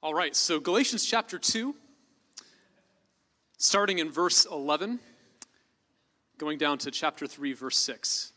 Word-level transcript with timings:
All 0.00 0.14
right, 0.14 0.36
so 0.36 0.60
Galatians 0.60 1.04
chapter 1.04 1.40
2, 1.40 1.74
starting 3.56 3.98
in 3.98 4.12
verse 4.12 4.46
11, 4.46 5.00
going 6.38 6.56
down 6.56 6.78
to 6.78 6.92
chapter 6.92 7.26
3, 7.26 7.52
verse 7.52 7.76
6. 7.78 8.32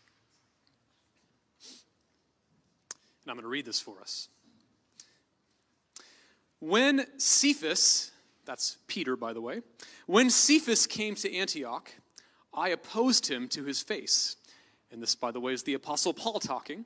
And 3.23 3.29
I'm 3.29 3.35
going 3.35 3.43
to 3.43 3.47
read 3.47 3.65
this 3.65 3.79
for 3.79 4.01
us. 4.01 4.27
When 6.57 7.05
Cephas, 7.17 8.09
that's 8.43 8.77
Peter, 8.87 9.15
by 9.15 9.31
the 9.31 9.41
way, 9.41 9.61
when 10.07 10.31
Cephas 10.31 10.87
came 10.87 11.13
to 11.13 11.31
Antioch, 11.31 11.91
I 12.55 12.69
opposed 12.69 13.27
him 13.27 13.47
to 13.49 13.63
his 13.65 13.83
face. 13.83 14.35
And 14.91 14.99
this, 14.99 15.13
by 15.13 15.29
the 15.29 15.39
way, 15.39 15.53
is 15.53 15.61
the 15.61 15.75
Apostle 15.75 16.15
Paul 16.15 16.39
talking. 16.39 16.85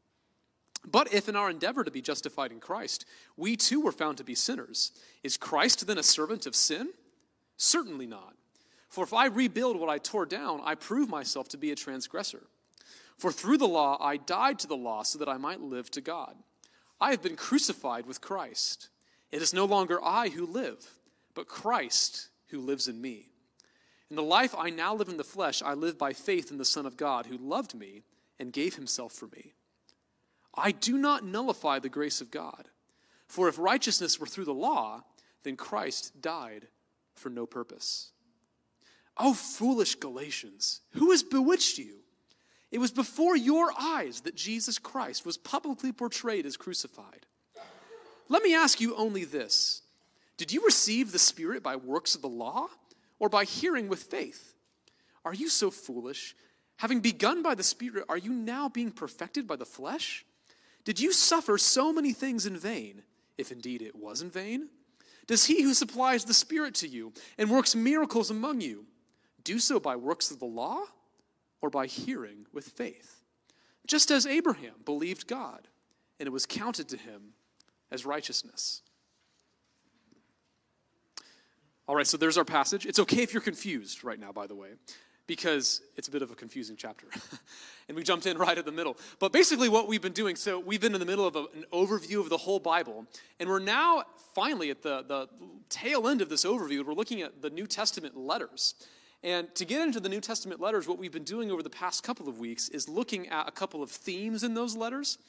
But 0.85 1.13
if 1.13 1.29
in 1.29 1.35
our 1.35 1.49
endeavor 1.49 1.83
to 1.83 1.91
be 1.91 2.01
justified 2.01 2.51
in 2.51 2.59
Christ, 2.59 3.05
we 3.37 3.55
too 3.55 3.81
were 3.81 3.91
found 3.91 4.17
to 4.17 4.23
be 4.23 4.35
sinners, 4.35 4.91
is 5.23 5.37
Christ 5.37 5.85
then 5.85 5.97
a 5.97 6.03
servant 6.03 6.45
of 6.45 6.55
sin? 6.55 6.89
Certainly 7.57 8.07
not. 8.07 8.35
For 8.89 9.03
if 9.03 9.13
I 9.13 9.27
rebuild 9.27 9.79
what 9.79 9.89
I 9.89 9.99
tore 9.99 10.25
down, 10.25 10.61
I 10.63 10.75
prove 10.75 11.07
myself 11.07 11.47
to 11.49 11.57
be 11.57 11.71
a 11.71 11.75
transgressor. 11.75 12.41
For 13.17 13.31
through 13.31 13.57
the 13.57 13.67
law 13.67 13.97
I 14.01 14.17
died 14.17 14.59
to 14.59 14.67
the 14.67 14.75
law 14.75 15.03
so 15.03 15.19
that 15.19 15.29
I 15.29 15.37
might 15.37 15.61
live 15.61 15.91
to 15.91 16.01
God. 16.01 16.35
I 16.99 17.11
have 17.11 17.21
been 17.21 17.35
crucified 17.35 18.05
with 18.05 18.19
Christ. 18.19 18.89
It 19.31 19.41
is 19.41 19.53
no 19.53 19.65
longer 19.65 20.03
I 20.03 20.29
who 20.29 20.45
live, 20.45 20.85
but 21.35 21.47
Christ 21.47 22.29
who 22.47 22.59
lives 22.59 22.87
in 22.87 22.99
me. 22.99 23.29
In 24.09 24.15
the 24.15 24.23
life 24.23 24.53
I 24.57 24.71
now 24.71 24.93
live 24.93 25.07
in 25.07 25.17
the 25.17 25.23
flesh, 25.23 25.61
I 25.61 25.73
live 25.73 25.97
by 25.97 26.11
faith 26.11 26.51
in 26.51 26.57
the 26.57 26.65
Son 26.65 26.85
of 26.85 26.97
God 26.97 27.27
who 27.27 27.37
loved 27.37 27.73
me 27.73 28.01
and 28.39 28.51
gave 28.51 28.75
himself 28.75 29.13
for 29.13 29.27
me. 29.27 29.53
I 30.55 30.71
do 30.71 30.97
not 30.97 31.23
nullify 31.23 31.79
the 31.79 31.89
grace 31.89 32.21
of 32.21 32.31
God. 32.31 32.67
For 33.27 33.47
if 33.47 33.57
righteousness 33.57 34.19
were 34.19 34.25
through 34.25 34.45
the 34.45 34.53
law, 34.53 35.03
then 35.43 35.55
Christ 35.55 36.21
died 36.21 36.67
for 37.15 37.29
no 37.29 37.45
purpose. 37.45 38.11
Oh, 39.17 39.33
foolish 39.33 39.95
Galatians, 39.95 40.81
who 40.91 41.11
has 41.11 41.23
bewitched 41.23 41.77
you? 41.77 41.99
It 42.71 42.79
was 42.79 42.91
before 42.91 43.35
your 43.35 43.71
eyes 43.77 44.21
that 44.21 44.35
Jesus 44.35 44.79
Christ 44.79 45.25
was 45.25 45.37
publicly 45.37 45.91
portrayed 45.91 46.45
as 46.45 46.57
crucified. 46.57 47.25
Let 48.29 48.43
me 48.43 48.55
ask 48.55 48.79
you 48.79 48.95
only 48.95 49.25
this 49.25 49.81
Did 50.37 50.51
you 50.51 50.63
receive 50.65 51.11
the 51.11 51.19
Spirit 51.19 51.63
by 51.63 51.75
works 51.75 52.15
of 52.15 52.21
the 52.21 52.29
law 52.29 52.67
or 53.19 53.29
by 53.29 53.43
hearing 53.43 53.89
with 53.89 54.03
faith? 54.03 54.55
Are 55.25 55.33
you 55.33 55.49
so 55.49 55.69
foolish? 55.69 56.35
Having 56.77 57.01
begun 57.01 57.43
by 57.43 57.53
the 57.53 57.63
Spirit, 57.63 58.05
are 58.09 58.17
you 58.17 58.33
now 58.33 58.67
being 58.67 58.91
perfected 58.91 59.47
by 59.47 59.55
the 59.55 59.65
flesh? 59.65 60.25
Did 60.83 60.99
you 60.99 61.13
suffer 61.13 61.57
so 61.57 61.93
many 61.93 62.13
things 62.13 62.45
in 62.45 62.57
vain, 62.57 63.03
if 63.37 63.51
indeed 63.51 63.81
it 63.81 63.95
was 63.95 64.21
in 64.21 64.29
vain? 64.29 64.69
Does 65.27 65.45
he 65.45 65.61
who 65.61 65.73
supplies 65.73 66.25
the 66.25 66.33
Spirit 66.33 66.73
to 66.75 66.87
you 66.87 67.13
and 67.37 67.49
works 67.49 67.75
miracles 67.75 68.31
among 68.31 68.61
you 68.61 68.85
do 69.43 69.59
so 69.59 69.79
by 69.79 69.95
works 69.95 70.31
of 70.31 70.39
the 70.39 70.45
law 70.45 70.83
or 71.61 71.69
by 71.69 71.85
hearing 71.85 72.45
with 72.51 72.65
faith? 72.65 73.21
Just 73.85 74.11
as 74.11 74.25
Abraham 74.25 74.75
believed 74.85 75.27
God, 75.27 75.67
and 76.19 76.27
it 76.27 76.31
was 76.31 76.45
counted 76.45 76.89
to 76.89 76.97
him 76.97 77.33
as 77.91 78.05
righteousness. 78.05 78.81
All 81.87 81.95
right, 81.95 82.07
so 82.07 82.17
there's 82.17 82.37
our 82.37 82.45
passage. 82.45 82.85
It's 82.85 82.99
okay 82.99 83.23
if 83.23 83.33
you're 83.33 83.41
confused 83.41 84.03
right 84.03 84.19
now, 84.19 84.31
by 84.31 84.47
the 84.47 84.55
way 84.55 84.71
because 85.27 85.81
it's 85.95 86.07
a 86.07 86.11
bit 86.11 86.21
of 86.21 86.31
a 86.31 86.35
confusing 86.35 86.75
chapter. 86.75 87.07
and 87.87 87.95
we 87.95 88.03
jumped 88.03 88.25
in 88.25 88.37
right 88.37 88.57
at 88.57 88.65
the 88.65 88.71
middle. 88.71 88.97
But 89.19 89.31
basically, 89.31 89.69
what 89.69 89.87
we've 89.87 90.01
been 90.01 90.13
doing 90.13 90.35
so 90.35 90.59
we've 90.59 90.81
been 90.81 90.93
in 90.93 90.99
the 90.99 91.05
middle 91.05 91.25
of 91.25 91.35
a, 91.35 91.45
an 91.55 91.65
overview 91.71 92.19
of 92.19 92.29
the 92.29 92.37
whole 92.37 92.59
Bible, 92.59 93.05
and 93.39 93.49
we're 93.49 93.59
now 93.59 94.03
finally 94.33 94.69
at 94.69 94.81
the, 94.81 95.03
the 95.03 95.27
tail 95.69 96.07
end 96.07 96.21
of 96.21 96.29
this 96.29 96.45
overview. 96.45 96.85
We're 96.85 96.93
looking 96.93 97.21
at 97.21 97.41
the 97.41 97.49
New 97.49 97.67
Testament 97.67 98.17
letters. 98.17 98.75
And 99.23 99.53
to 99.55 99.65
get 99.65 99.81
into 99.81 99.99
the 99.99 100.09
New 100.09 100.21
Testament 100.21 100.59
letters, 100.59 100.87
what 100.87 100.97
we've 100.97 101.11
been 101.11 101.23
doing 101.23 101.51
over 101.51 101.61
the 101.61 101.69
past 101.69 102.03
couple 102.03 102.27
of 102.27 102.39
weeks 102.39 102.69
is 102.69 102.89
looking 102.89 103.27
at 103.29 103.47
a 103.47 103.51
couple 103.51 103.83
of 103.83 103.91
themes 103.91 104.43
in 104.43 104.55
those 104.55 104.75
letters. 104.75 105.19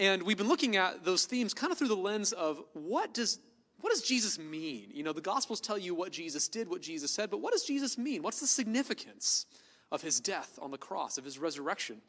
And 0.00 0.24
we've 0.24 0.36
been 0.36 0.48
looking 0.48 0.76
at 0.76 1.04
those 1.04 1.24
themes 1.24 1.54
kind 1.54 1.70
of 1.70 1.78
through 1.78 1.88
the 1.88 1.96
lens 1.96 2.32
of 2.32 2.60
what 2.72 3.14
does 3.14 3.38
what 3.80 3.90
does 3.90 4.02
Jesus 4.02 4.38
mean? 4.38 4.90
You 4.92 5.02
know, 5.02 5.12
the 5.12 5.20
Gospels 5.20 5.60
tell 5.60 5.76
you 5.76 5.94
what 5.94 6.10
Jesus 6.10 6.48
did, 6.48 6.68
what 6.68 6.80
Jesus 6.80 7.10
said, 7.10 7.30
but 7.30 7.40
what 7.40 7.52
does 7.52 7.64
Jesus 7.64 7.98
mean? 7.98 8.22
What's 8.22 8.40
the 8.40 8.46
significance 8.46 9.46
of 9.92 10.02
his 10.02 10.18
death 10.18 10.58
on 10.60 10.70
the 10.70 10.78
cross, 10.78 11.18
of 11.18 11.24
his 11.24 11.38
resurrection? 11.38 12.00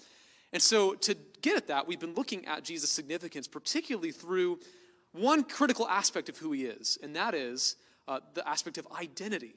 And 0.53 0.61
so, 0.61 0.93
to 0.93 1.15
get 1.41 1.57
at 1.57 1.67
that, 1.67 1.87
we've 1.87 1.99
been 1.99 2.13
looking 2.13 2.45
at 2.45 2.63
Jesus' 2.63 2.89
significance, 2.89 3.47
particularly 3.47 4.11
through 4.11 4.59
one 5.11 5.43
critical 5.43 5.87
aspect 5.87 6.29
of 6.29 6.37
who 6.37 6.53
he 6.53 6.65
is, 6.65 6.97
and 7.03 7.15
that 7.15 7.33
is 7.33 7.75
uh, 8.07 8.19
the 8.33 8.47
aspect 8.47 8.77
of 8.77 8.87
identity. 8.97 9.55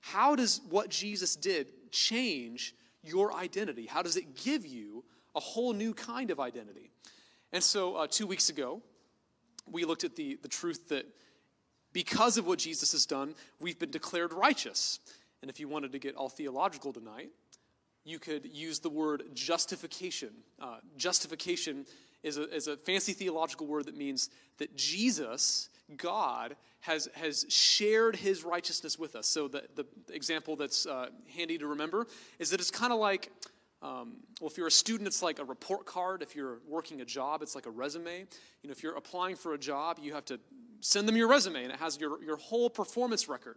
How 0.00 0.36
does 0.36 0.60
what 0.70 0.90
Jesus 0.90 1.34
did 1.34 1.66
change 1.90 2.74
your 3.02 3.34
identity? 3.34 3.86
How 3.86 4.02
does 4.02 4.16
it 4.16 4.36
give 4.36 4.64
you 4.64 5.04
a 5.34 5.40
whole 5.40 5.72
new 5.72 5.92
kind 5.92 6.30
of 6.30 6.38
identity? 6.38 6.90
And 7.52 7.62
so, 7.62 7.96
uh, 7.96 8.06
two 8.06 8.26
weeks 8.26 8.48
ago, 8.48 8.80
we 9.66 9.84
looked 9.84 10.04
at 10.04 10.14
the, 10.14 10.38
the 10.40 10.48
truth 10.48 10.88
that 10.90 11.04
because 11.98 12.38
of 12.38 12.46
what 12.46 12.60
Jesus 12.60 12.92
has 12.92 13.06
done, 13.06 13.34
we've 13.58 13.76
been 13.76 13.90
declared 13.90 14.32
righteous. 14.32 15.00
And 15.42 15.50
if 15.50 15.58
you 15.58 15.66
wanted 15.66 15.90
to 15.90 15.98
get 15.98 16.14
all 16.14 16.28
theological 16.28 16.92
tonight, 16.92 17.30
you 18.04 18.20
could 18.20 18.46
use 18.46 18.78
the 18.78 18.88
word 18.88 19.24
justification. 19.34 20.28
Uh, 20.62 20.76
justification 20.96 21.86
is 22.22 22.36
a, 22.38 22.54
is 22.54 22.68
a 22.68 22.76
fancy 22.76 23.14
theological 23.14 23.66
word 23.66 23.86
that 23.86 23.96
means 23.96 24.30
that 24.58 24.76
Jesus, 24.76 25.70
God, 25.96 26.54
has, 26.82 27.08
has 27.14 27.44
shared 27.48 28.14
his 28.14 28.44
righteousness 28.44 28.96
with 28.96 29.16
us. 29.16 29.26
So 29.26 29.48
the, 29.48 29.64
the 29.74 29.84
example 30.10 30.54
that's 30.54 30.86
uh, 30.86 31.08
handy 31.36 31.58
to 31.58 31.66
remember 31.66 32.06
is 32.38 32.50
that 32.50 32.60
it's 32.60 32.70
kind 32.70 32.92
of 32.92 33.00
like, 33.00 33.32
um, 33.80 34.16
well, 34.40 34.50
if 34.50 34.56
you're 34.56 34.66
a 34.66 34.72
student, 34.72 35.06
it's 35.06 35.22
like 35.22 35.38
a 35.38 35.44
report 35.44 35.86
card. 35.86 36.22
If 36.22 36.34
you're 36.34 36.58
working 36.66 37.00
a 37.00 37.04
job, 37.04 37.42
it's 37.42 37.54
like 37.54 37.66
a 37.66 37.70
resume. 37.70 38.26
You 38.62 38.68
know, 38.68 38.72
if 38.72 38.82
you're 38.82 38.96
applying 38.96 39.36
for 39.36 39.54
a 39.54 39.58
job, 39.58 39.98
you 40.02 40.14
have 40.14 40.24
to 40.26 40.40
send 40.80 41.06
them 41.06 41.16
your 41.16 41.28
resume 41.28 41.62
and 41.62 41.72
it 41.72 41.78
has 41.78 41.98
your, 42.00 42.22
your 42.22 42.36
whole 42.36 42.70
performance 42.70 43.28
record. 43.28 43.56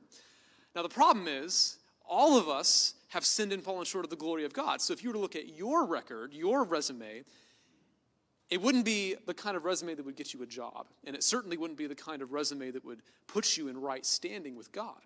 Now, 0.76 0.84
the 0.84 0.90
problem 0.90 1.28
is, 1.28 1.78
all 2.06 2.38
of 2.38 2.50
us 2.50 2.96
have 3.10 3.26
sinned 3.26 3.54
and 3.54 3.64
fallen 3.64 3.86
short 3.86 4.04
of 4.04 4.10
the 4.10 4.16
glory 4.16 4.46
of 4.46 4.54
God. 4.54 4.82
So 4.82 4.94
if 4.94 5.04
you 5.04 5.10
were 5.10 5.14
to 5.14 5.20
look 5.20 5.36
at 5.36 5.56
your 5.56 5.86
record, 5.86 6.34
your 6.34 6.64
resume, 6.66 7.24
it 8.50 8.62
wouldn't 8.62 8.86
be 8.86 9.16
the 9.26 9.34
kind 9.34 9.56
of 9.56 9.64
resume 9.64 9.96
that 9.96 10.06
would 10.06 10.18
get 10.18 10.34
you 10.34 10.44
a 10.44 10.46
job. 10.46 10.88
And 11.06 11.16
it 11.16 11.24
certainly 11.24 11.58
wouldn't 11.58 11.78
be 11.78 11.88
the 11.88 11.96
kind 11.96 12.22
of 12.22 12.34
resume 12.34 12.72
that 12.72 12.84
would 12.84 13.02
put 13.28 13.58
you 13.58 13.70
in 13.70 13.80
right 13.80 14.06
standing 14.06 14.56
with 14.56 14.72
God. 14.72 15.00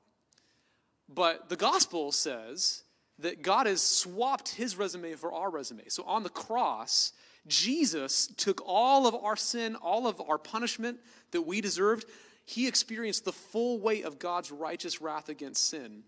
But 1.07 1.49
the 1.49 1.55
gospel 1.55 2.11
says 2.11 2.84
that 3.19 3.41
God 3.41 3.67
has 3.67 3.81
swapped 3.81 4.49
his 4.49 4.77
resume 4.77 5.13
for 5.13 5.31
our 5.31 5.49
resume. 5.49 5.83
So 5.87 6.03
on 6.03 6.23
the 6.23 6.29
cross, 6.29 7.13
Jesus 7.47 8.27
took 8.27 8.61
all 8.65 9.07
of 9.07 9.15
our 9.15 9.35
sin, 9.35 9.75
all 9.75 10.07
of 10.07 10.21
our 10.21 10.37
punishment 10.37 10.99
that 11.31 11.43
we 11.43 11.61
deserved. 11.61 12.05
He 12.45 12.67
experienced 12.67 13.25
the 13.25 13.31
full 13.31 13.79
weight 13.79 14.05
of 14.05 14.19
God's 14.19 14.51
righteous 14.51 15.01
wrath 15.01 15.29
against 15.29 15.69
sin 15.69 16.03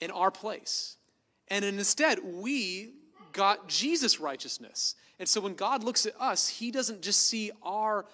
in 0.00 0.10
our 0.10 0.30
place. 0.30 0.96
And 1.48 1.64
instead, 1.64 2.20
we 2.22 2.92
got 3.32 3.68
Jesus' 3.68 4.20
righteousness. 4.20 4.94
And 5.18 5.28
so 5.28 5.40
when 5.40 5.54
God 5.54 5.84
looks 5.84 6.06
at 6.06 6.20
us, 6.20 6.48
he 6.48 6.70
doesn't 6.70 7.02
just 7.02 7.28
see 7.28 7.50
our 7.62 8.06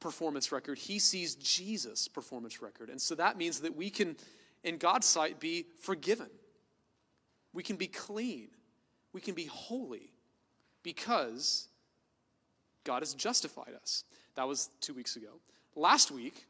performance 0.00 0.52
record, 0.52 0.78
he 0.78 0.98
sees 0.98 1.34
Jesus' 1.34 2.06
performance 2.06 2.62
record. 2.62 2.88
And 2.88 3.00
so 3.00 3.14
that 3.16 3.36
means 3.36 3.60
that 3.60 3.76
we 3.76 3.90
can, 3.90 4.16
in 4.62 4.76
God's 4.76 5.06
sight, 5.06 5.40
be 5.40 5.66
forgiven. 5.80 6.28
We 7.58 7.64
can 7.64 7.74
be 7.74 7.88
clean. 7.88 8.50
We 9.12 9.20
can 9.20 9.34
be 9.34 9.46
holy 9.46 10.12
because 10.84 11.66
God 12.84 13.02
has 13.02 13.14
justified 13.14 13.74
us. 13.82 14.04
That 14.36 14.46
was 14.46 14.70
two 14.80 14.94
weeks 14.94 15.16
ago. 15.16 15.40
Last 15.74 16.12
week, 16.12 16.46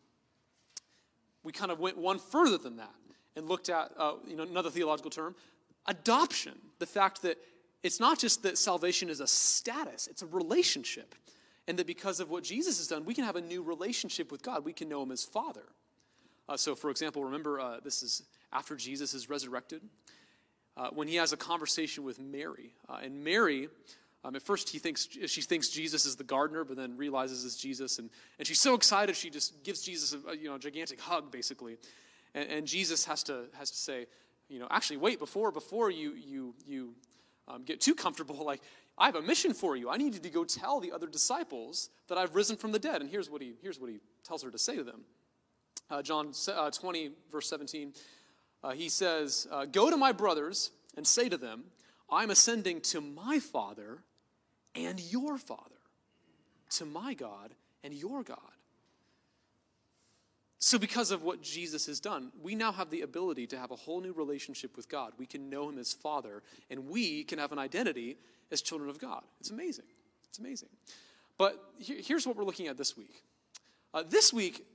we 1.45 1.51
kind 1.51 1.73
of 1.73 1.81
went 1.81 1.97
one 1.97 2.19
further 2.19 2.59
than 2.59 2.77
that 2.77 2.93
and 3.37 3.49
looked 3.49 3.71
at 3.71 3.91
uh, 3.97 4.17
you 4.27 4.37
know, 4.37 4.43
another 4.43 4.69
theological 4.69 5.11
term 5.11 5.35
adoption. 5.87 6.53
The 6.79 6.85
fact 6.85 7.23
that 7.23 7.39
it's 7.83 8.01
not 8.01 8.19
just 8.19 8.43
that 8.43 8.59
salvation 8.59 9.09
is 9.09 9.21
a 9.21 9.27
status, 9.27 10.09
it's 10.09 10.21
a 10.21 10.27
relationship. 10.27 11.15
And 11.67 11.79
that 11.79 11.87
because 11.87 12.21
of 12.21 12.29
what 12.29 12.45
Jesus 12.45 12.77
has 12.77 12.87
done, 12.87 13.07
we 13.07 13.15
can 13.15 13.25
have 13.25 13.37
a 13.37 13.41
new 13.41 13.63
relationship 13.63 14.31
with 14.31 14.43
God. 14.43 14.63
We 14.63 14.75
can 14.75 14.91
know 14.91 15.05
Him 15.05 15.13
as 15.13 15.25
Father. 15.25 15.65
Uh, 16.51 16.59
so, 16.59 16.75
for 16.75 16.91
example, 16.91 17.25
remember 17.25 17.61
uh, 17.61 17.81
this 17.83 18.03
is 18.03 18.25
after 18.53 18.77
Jesus 18.77 19.15
is 19.15 19.31
resurrected, 19.31 19.81
uh, 20.79 20.89
when 20.91 21.09
he 21.09 21.17
has 21.17 21.33
a 21.33 21.37
conversation 21.37 22.05
with 22.05 22.19
Mary. 22.19 22.73
Uh, 22.89 23.01
and 23.03 23.25
Mary 23.25 23.69
um, 24.25 24.35
at 24.35 24.43
first, 24.43 24.69
he 24.71 24.79
thinks 24.79 25.09
she 25.27 25.43
thinks 25.43 25.69
Jesus 25.69 26.05
is 26.05 26.17
the 26.17 26.25
gardener, 26.25 26.65
but 26.65 26.77
then 26.77 26.97
realizes 26.97 27.45
it's 27.45 27.57
Jesus, 27.57 27.99
and, 27.99 28.11
and 28.39 28.49
she's 28.49 28.61
so 28.61 28.75
excited 28.75 29.15
she 29.15 29.31
just 29.31 29.63
gives 29.63 29.81
Jesus 29.83 30.13
a, 30.13 30.37
you 30.37 30.49
know 30.49 30.57
a 30.57 30.59
gigantic 30.59 31.01
hug, 31.01 31.31
basically, 31.31 31.77
and, 32.35 32.51
and 32.51 32.67
Jesus 32.67 33.05
has 33.05 33.23
to 33.25 33.45
has 33.57 33.71
to 33.71 33.77
say, 33.77 34.07
you 34.49 34.59
know, 34.59 34.67
actually 34.71 34.97
wait 34.97 35.21
before 35.21 35.53
before 35.53 35.91
you 35.91 36.15
you 36.15 36.55
you 36.67 36.95
um, 37.47 37.63
get 37.63 37.81
too 37.81 37.95
comfortable. 37.95 38.37
Like 38.45 38.61
I 38.97 39.07
have 39.07 39.15
a 39.15 39.23
mission 39.23 39.55
for 39.55 39.77
you. 39.77 39.89
I 39.89 39.97
need 39.97 40.15
you 40.15 40.21
to 40.21 40.31
go 40.31 40.45
tell 40.45 40.81
the 40.81 40.91
other 40.91 41.07
disciples 41.07 41.89
that 42.09 42.19
I've 42.19 42.35
risen 42.35 42.57
from 42.57 42.73
the 42.73 42.81
dead. 42.81 43.01
And 43.01 43.09
here's 43.09 43.31
what 43.31 43.41
he 43.41 43.55
here's 43.63 43.79
what 43.79 43.89
he 43.89 44.01
tells 44.25 44.43
her 44.43 44.51
to 44.51 44.59
say 44.59 44.77
to 44.77 44.83
them. 44.83 45.03
Uh, 45.89 46.03
John 46.03 46.33
uh, 46.53 46.71
20 46.71 47.13
verse 47.31 47.49
17. 47.49 47.93
Uh, 48.63 48.73
he 48.73 48.89
says, 48.89 49.47
uh, 49.51 49.65
"Go 49.65 49.91
to 49.91 49.97
my 49.97 50.13
brothers 50.13 50.71
and 50.97 51.07
say 51.07 51.29
to 51.29 51.37
them." 51.37 51.65
I'm 52.11 52.31
ascending 52.31 52.81
to 52.83 53.01
my 53.01 53.39
Father 53.39 53.99
and 54.75 55.01
your 55.01 55.37
Father, 55.39 55.63
to 56.71 56.85
my 56.85 57.15
God 57.15 57.55
and 57.85 57.93
your 57.93 58.23
God. 58.23 58.39
So, 60.61 60.79
because 60.79 61.13
of 61.13 61.23
what 61.23 61.41
Jesus 61.41 61.87
has 61.87 62.01
done, 62.01 62.33
we 62.43 62.57
now 62.57 62.73
have 62.73 62.91
the 62.91 63.03
ability 63.03 63.47
to 63.49 63.59
have 63.59 63.71
a 63.71 63.77
whole 63.77 64.01
new 64.01 64.13
relationship 64.13 64.77
with 64.77 64.89
God. 64.89 65.13
We 65.17 65.27
can 65.27 65.49
know 65.49 65.69
Him 65.69 65.79
as 65.79 65.93
Father, 65.93 66.43
and 66.69 66.89
we 66.89 67.23
can 67.25 67.39
have 67.39 67.53
an 67.53 67.61
identity 67.61 68.17
as 68.51 68.61
children 68.61 68.91
of 68.91 68.99
God. 68.99 69.23
It's 69.39 69.51
amazing. 69.51 69.85
It's 70.29 70.39
amazing. 70.39 70.69
But 71.37 71.63
here's 71.79 72.27
what 72.27 72.37
we're 72.37 72.45
looking 72.45 72.67
at 72.67 72.77
this 72.77 72.97
week. 72.97 73.23
Uh, 73.95 74.03
this 74.09 74.33
week, 74.33 74.67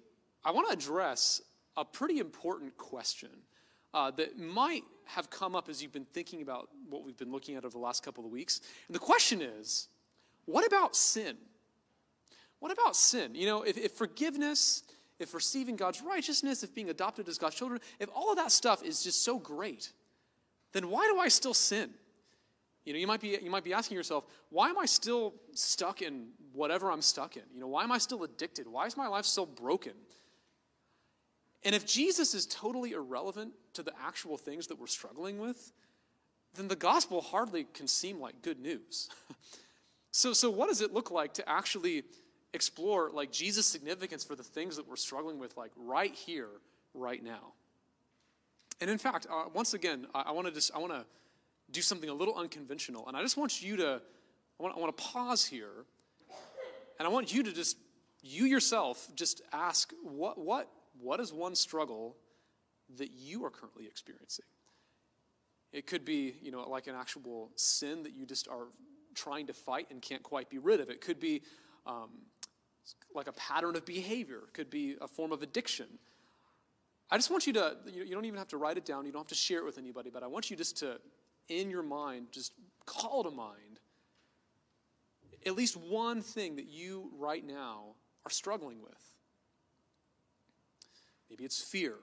I 0.46 0.52
want 0.52 0.70
to 0.70 0.74
address 0.74 1.42
a 1.76 1.84
pretty 1.84 2.20
important 2.20 2.78
question 2.78 3.30
uh, 3.94 4.12
that 4.12 4.40
might 4.40 4.84
have 5.06 5.30
come 5.30 5.56
up 5.56 5.70
as 5.70 5.82
you've 5.82 5.92
been 5.92 6.08
thinking 6.14 6.42
about 6.42 6.70
what 6.90 7.04
we've 7.04 7.18
been 7.18 7.32
looking 7.32 7.56
at 7.56 7.66
over 7.66 7.74
the 7.74 7.78
last 7.84 8.04
couple 8.04 8.26
of 8.26 8.32
weeks. 8.32 8.62
And 8.88 8.96
the 8.96 9.00
question 9.00 9.42
is 9.42 9.88
what 10.46 10.66
about 10.66 10.96
sin? 10.96 11.38
What 12.60 12.72
about 12.72 12.96
sin? 12.96 13.36
You 13.36 13.46
know, 13.46 13.64
if, 13.64 13.78
if 13.78 13.92
forgiveness, 13.92 14.84
if 15.20 15.34
receiving 15.34 15.76
God's 15.76 16.02
righteousness, 16.02 16.64
if 16.64 16.74
being 16.74 16.90
adopted 16.90 17.28
as 17.28 17.38
God's 17.38 17.56
children, 17.56 17.82
if 18.00 18.10
all 18.16 18.32
of 18.32 18.38
that 18.38 18.52
stuff 18.52 18.84
is 18.84 19.04
just 19.04 19.24
so 19.24 19.38
great, 19.38 19.92
then 20.72 20.90
why 20.90 21.10
do 21.12 21.20
I 21.20 21.28
still 21.28 21.54
sin? 21.54 21.90
You 22.86 22.94
know, 22.94 23.00
you 23.00 23.08
might 23.08 23.22
be 23.22 23.38
you 23.42 23.50
might 23.50 23.64
be 23.64 23.74
asking 23.74 23.96
yourself, 23.96 24.26
why 24.50 24.70
am 24.70 24.78
I 24.78 24.86
still 24.86 25.34
stuck 25.54 26.02
in 26.02 26.30
whatever 26.52 26.92
I'm 26.92 27.02
stuck 27.02 27.38
in? 27.38 27.44
You 27.54 27.62
know, 27.62 27.68
why 27.68 27.84
am 27.84 27.92
I 27.92 27.98
still 27.98 28.24
addicted? 28.24 28.68
Why 28.68 28.86
is 28.86 28.98
my 28.98 29.08
life 29.08 29.26
so 29.26 29.46
broken? 29.46 29.94
And 31.66 31.74
if 31.74 31.86
Jesus 31.86 32.34
is 32.34 32.46
totally 32.46 32.92
irrelevant 32.92 33.54
to 33.74 33.84
the 33.84 33.94
actual 34.04 34.38
things 34.38 34.68
that 34.68 34.80
we're 34.80 34.88
struggling 34.88 35.40
with, 35.40 35.72
then 36.56 36.68
the 36.68 36.76
gospel 36.76 37.22
hardly 37.22 37.66
can 37.74 37.88
seem 37.88 38.20
like 38.20 38.42
good 38.42 38.60
news. 38.60 39.10
so, 40.12 40.34
so 40.34 40.50
what 40.50 40.68
does 40.68 40.82
it 40.82 40.94
look 40.94 41.10
like 41.10 41.34
to 41.36 41.50
actually 41.50 42.04
explore 42.54 43.10
like 43.12 43.32
Jesus' 43.32 43.66
significance 43.66 44.24
for 44.24 44.36
the 44.36 44.44
things 44.44 44.76
that 44.76 44.88
we're 44.88 44.96
struggling 44.96 45.40
with, 45.40 45.56
like 45.58 45.72
right 45.78 46.14
here, 46.14 46.50
right 46.94 47.24
now? 47.24 47.54
And 48.82 48.90
in 48.90 48.98
fact, 48.98 49.28
uh, 49.32 49.46
once 49.54 49.74
again, 49.74 50.06
I, 50.14 50.24
I 50.28 50.32
want 50.32 50.48
to 50.48 50.54
just 50.54 50.72
I 50.76 50.80
want 50.80 50.92
to 50.92 51.06
do 51.72 51.82
something 51.82 52.10
a 52.10 52.14
little 52.14 52.36
unconventional, 52.36 53.08
and 53.08 53.16
I 53.16 53.22
just 53.22 53.38
want 53.38 53.62
you 53.62 53.78
to 53.78 54.02
I 54.60 54.64
want, 54.64 54.76
I 54.76 54.80
want 54.80 54.96
to 54.96 55.04
pause 55.04 55.46
here, 55.46 55.86
and 57.00 57.08
I 57.08 57.10
want 57.10 57.34
you 57.34 57.44
to 57.44 57.52
just 57.52 57.78
you 58.22 58.46
yourself 58.46 59.08
just 59.16 59.42
ask 59.52 59.94
what 60.04 60.38
what 60.38 60.70
what 61.00 61.20
is 61.20 61.34
one 61.34 61.56
struggle 61.56 62.16
that 62.98 63.12
you 63.12 63.44
are 63.46 63.50
currently 63.50 63.86
experiencing? 63.86 64.46
It 65.72 65.88
could 65.88 66.06
be, 66.06 66.36
you 66.42 66.52
know, 66.52 66.68
like 66.70 66.88
an 66.88 66.96
actual 66.96 67.52
sin 67.56 68.04
that 68.04 68.14
you 68.14 68.26
just 68.26 68.48
are 68.48 68.68
trying 69.16 69.48
to 69.48 69.54
fight 69.54 69.88
and 69.90 70.02
can't 70.02 70.24
quite 70.24 70.50
be 70.50 70.60
rid 70.60 70.80
of. 70.80 70.90
It 70.90 71.02
could 71.02 71.20
be 71.20 71.42
um, 71.86 72.10
like 73.14 73.28
a 73.28 73.34
pattern 73.34 73.76
of 73.76 73.86
behavior. 73.86 74.40
It 74.48 74.54
could 74.54 74.70
be 74.70 74.96
a 75.02 75.08
form 75.08 75.32
of 75.32 75.42
addiction. 75.42 75.88
I 77.10 77.18
just 77.18 77.32
want 77.32 77.48
you 77.48 77.54
to, 77.54 77.76
you 77.92 78.14
don't 78.14 78.26
even 78.26 78.38
have 78.38 78.48
to 78.50 78.58
write 78.58 78.78
it 78.78 78.86
down. 78.86 79.06
You 79.06 79.12
don't 79.12 79.22
have 79.22 79.28
to 79.28 79.36
share 79.36 79.60
it 79.60 79.66
with 79.66 79.78
anybody, 79.78 80.10
but 80.12 80.24
I 80.24 80.28
want 80.28 80.52
you 80.52 80.58
just 80.58 80.78
to, 80.78 81.00
in 81.50 81.70
your 81.70 81.84
mind, 81.84 82.28
just 82.32 82.54
call 82.86 83.24
to 83.24 83.32
mind 83.32 83.80
at 85.46 85.56
least 85.56 85.76
one 85.76 86.22
thing 86.22 86.56
that 86.56 86.68
you 86.68 87.12
right 87.18 87.46
now 87.46 87.96
are 88.26 88.32
struggling 88.32 88.82
with. 88.82 89.13
Maybe 91.34 91.46
it's 91.46 91.60
fear. 91.60 91.96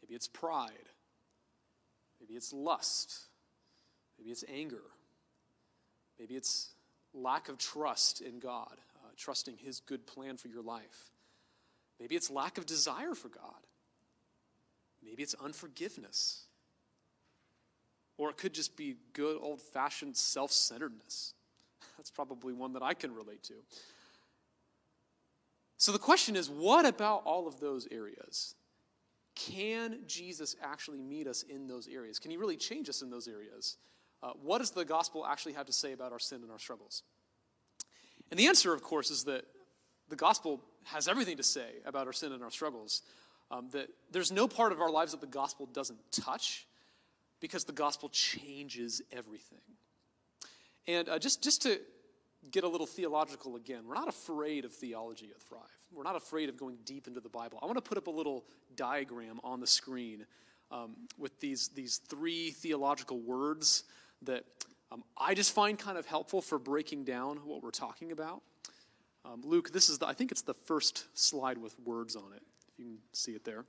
Maybe 0.00 0.14
it's 0.14 0.28
pride. 0.28 0.70
Maybe 2.20 2.34
it's 2.34 2.52
lust. 2.52 3.18
Maybe 4.16 4.30
it's 4.30 4.44
anger. 4.48 4.84
Maybe 6.16 6.36
it's 6.36 6.70
lack 7.12 7.48
of 7.48 7.58
trust 7.58 8.20
in 8.20 8.38
God, 8.38 8.76
uh, 8.94 9.08
trusting 9.16 9.56
His 9.56 9.80
good 9.80 10.06
plan 10.06 10.36
for 10.36 10.46
your 10.46 10.62
life. 10.62 11.10
Maybe 11.98 12.14
it's 12.14 12.30
lack 12.30 12.58
of 12.58 12.64
desire 12.66 13.16
for 13.16 13.28
God. 13.28 13.66
Maybe 15.04 15.24
it's 15.24 15.34
unforgiveness. 15.42 16.44
Or 18.18 18.30
it 18.30 18.36
could 18.36 18.54
just 18.54 18.76
be 18.76 18.94
good 19.14 19.36
old 19.40 19.60
fashioned 19.60 20.16
self 20.16 20.52
centeredness. 20.52 21.34
That's 21.96 22.12
probably 22.12 22.52
one 22.52 22.72
that 22.74 22.84
I 22.84 22.94
can 22.94 23.12
relate 23.12 23.42
to. 23.44 23.54
So 25.76 25.92
the 25.92 25.98
question 25.98 26.36
is 26.36 26.48
what 26.48 26.86
about 26.86 27.22
all 27.24 27.46
of 27.46 27.60
those 27.60 27.86
areas? 27.90 28.54
Can 29.34 29.98
Jesus 30.06 30.56
actually 30.62 31.00
meet 31.00 31.26
us 31.26 31.42
in 31.42 31.66
those 31.66 31.88
areas? 31.88 32.18
Can 32.18 32.30
he 32.30 32.38
really 32.38 32.56
change 32.56 32.88
us 32.88 33.02
in 33.02 33.10
those 33.10 33.28
areas? 33.28 33.76
Uh, 34.22 34.30
what 34.42 34.58
does 34.58 34.70
the 34.70 34.84
gospel 34.84 35.26
actually 35.26 35.52
have 35.52 35.66
to 35.66 35.72
say 35.72 35.92
about 35.92 36.12
our 36.12 36.18
sin 36.18 36.42
and 36.42 36.50
our 36.50 36.58
struggles? 36.58 37.02
And 38.30 38.40
the 38.40 38.46
answer, 38.46 38.72
of 38.72 38.82
course, 38.82 39.10
is 39.10 39.24
that 39.24 39.44
the 40.08 40.16
gospel 40.16 40.62
has 40.84 41.06
everything 41.06 41.36
to 41.36 41.42
say 41.42 41.68
about 41.84 42.06
our 42.06 42.12
sin 42.12 42.32
and 42.32 42.42
our 42.42 42.50
struggles. 42.50 43.02
Um, 43.50 43.68
that 43.72 43.88
there's 44.10 44.32
no 44.32 44.48
part 44.48 44.72
of 44.72 44.80
our 44.80 44.90
lives 44.90 45.12
that 45.12 45.20
the 45.20 45.26
gospel 45.26 45.66
doesn't 45.66 45.98
touch 46.10 46.66
because 47.40 47.64
the 47.64 47.72
gospel 47.72 48.08
changes 48.08 49.02
everything. 49.12 49.60
And 50.88 51.08
uh, 51.08 51.18
just, 51.18 51.42
just 51.42 51.62
to 51.62 51.78
get 52.50 52.64
a 52.64 52.68
little 52.68 52.86
theological 52.86 53.56
again. 53.56 53.82
We're 53.86 53.94
not 53.94 54.08
afraid 54.08 54.64
of 54.64 54.72
theology 54.72 55.30
at 55.34 55.40
Thrive. 55.42 55.62
We're 55.92 56.02
not 56.02 56.16
afraid 56.16 56.48
of 56.48 56.56
going 56.56 56.78
deep 56.84 57.06
into 57.06 57.20
the 57.20 57.28
Bible. 57.28 57.58
I 57.62 57.66
want 57.66 57.76
to 57.76 57.82
put 57.82 57.98
up 57.98 58.06
a 58.06 58.10
little 58.10 58.44
diagram 58.74 59.40
on 59.44 59.60
the 59.60 59.66
screen 59.66 60.26
um, 60.70 60.96
with 61.18 61.38
these, 61.40 61.68
these 61.68 61.98
three 61.98 62.50
theological 62.50 63.20
words 63.20 63.84
that 64.22 64.44
um, 64.92 65.02
I 65.16 65.34
just 65.34 65.54
find 65.54 65.78
kind 65.78 65.98
of 65.98 66.06
helpful 66.06 66.40
for 66.40 66.58
breaking 66.58 67.04
down 67.04 67.38
what 67.38 67.62
we're 67.62 67.70
talking 67.70 68.12
about. 68.12 68.42
Um, 69.24 69.42
Luke, 69.44 69.72
this 69.72 69.88
is 69.88 69.98
the, 69.98 70.06
I 70.06 70.12
think 70.12 70.30
it's 70.30 70.42
the 70.42 70.54
first 70.54 71.06
slide 71.14 71.58
with 71.58 71.78
words 71.80 72.14
on 72.14 72.32
it, 72.34 72.42
if 72.68 72.78
you 72.78 72.84
can 72.84 72.98
see 73.12 73.32
it 73.32 73.44
there. 73.44 73.64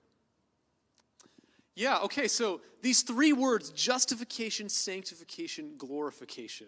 Yeah, 1.75 1.99
okay, 1.99 2.27
so 2.27 2.61
these 2.81 3.03
three 3.03 3.33
words 3.33 3.69
justification, 3.69 4.69
sanctification, 4.69 5.73
glorification. 5.77 6.67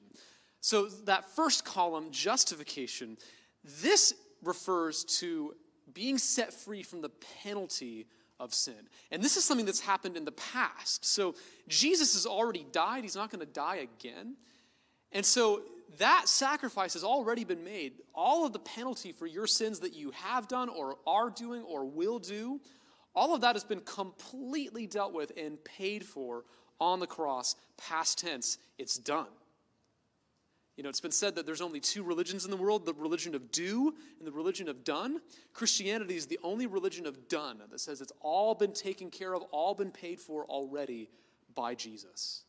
So, 0.61 0.87
that 1.05 1.29
first 1.35 1.63
column, 1.63 2.11
justification, 2.11 3.17
this 3.81 4.13
refers 4.43 5.03
to 5.05 5.55
being 5.93 6.17
set 6.17 6.53
free 6.53 6.83
from 6.83 7.01
the 7.01 7.09
penalty 7.43 8.07
of 8.39 8.53
sin. 8.53 8.87
And 9.11 9.23
this 9.23 9.37
is 9.37 9.43
something 9.43 9.65
that's 9.65 9.79
happened 9.79 10.17
in 10.17 10.25
the 10.25 10.31
past. 10.33 11.05
So, 11.05 11.35
Jesus 11.67 12.13
has 12.13 12.25
already 12.25 12.65
died, 12.71 13.03
he's 13.03 13.15
not 13.15 13.31
going 13.31 13.45
to 13.45 13.51
die 13.51 13.87
again. 13.99 14.35
And 15.11 15.25
so, 15.25 15.63
that 15.97 16.27
sacrifice 16.27 16.93
has 16.93 17.03
already 17.03 17.43
been 17.43 17.63
made. 17.63 17.93
All 18.13 18.45
of 18.45 18.53
the 18.53 18.59
penalty 18.59 19.11
for 19.11 19.25
your 19.25 19.47
sins 19.47 19.79
that 19.79 19.93
you 19.93 20.11
have 20.11 20.47
done 20.47 20.69
or 20.69 20.97
are 21.07 21.29
doing 21.29 21.63
or 21.63 21.85
will 21.85 22.19
do, 22.19 22.59
all 23.15 23.33
of 23.33 23.41
that 23.41 23.55
has 23.55 23.63
been 23.63 23.81
completely 23.81 24.85
dealt 24.85 25.13
with 25.13 25.31
and 25.35 25.63
paid 25.63 26.05
for 26.05 26.45
on 26.79 26.99
the 26.99 27.07
cross, 27.07 27.55
past 27.77 28.19
tense. 28.19 28.57
It's 28.77 28.97
done. 28.97 29.27
You 30.79 30.83
know, 30.83 30.87
it's 30.87 31.01
been 31.01 31.11
said 31.11 31.35
that 31.35 31.45
there's 31.45 31.59
only 31.59 31.81
two 31.81 32.03
religions 32.03 32.45
in 32.45 32.51
the 32.51 32.55
world 32.55 32.85
the 32.85 32.93
religion 32.93 33.35
of 33.35 33.51
do 33.51 33.93
and 34.17 34.25
the 34.25 34.31
religion 34.31 34.69
of 34.69 34.85
done. 34.85 35.19
Christianity 35.51 36.15
is 36.15 36.27
the 36.27 36.39
only 36.41 36.67
religion 36.67 37.05
of 37.05 37.27
done 37.27 37.59
that 37.69 37.81
says 37.81 37.99
it's 37.99 38.13
all 38.21 38.55
been 38.55 38.71
taken 38.71 39.11
care 39.11 39.35
of, 39.35 39.41
all 39.51 39.75
been 39.75 39.91
paid 39.91 40.21
for 40.21 40.45
already 40.45 41.09
by 41.53 41.75
Jesus. 41.75 42.45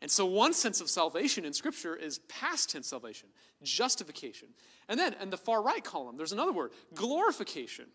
And 0.00 0.10
so, 0.10 0.24
one 0.24 0.54
sense 0.54 0.80
of 0.80 0.88
salvation 0.88 1.44
in 1.44 1.52
Scripture 1.52 1.94
is 1.94 2.20
past 2.30 2.70
tense 2.70 2.88
salvation, 2.88 3.28
justification. 3.62 4.48
And 4.88 4.98
then, 4.98 5.14
in 5.20 5.28
the 5.28 5.36
far 5.36 5.60
right 5.60 5.84
column, 5.84 6.16
there's 6.16 6.32
another 6.32 6.52
word, 6.52 6.70
glorification. 6.94 7.88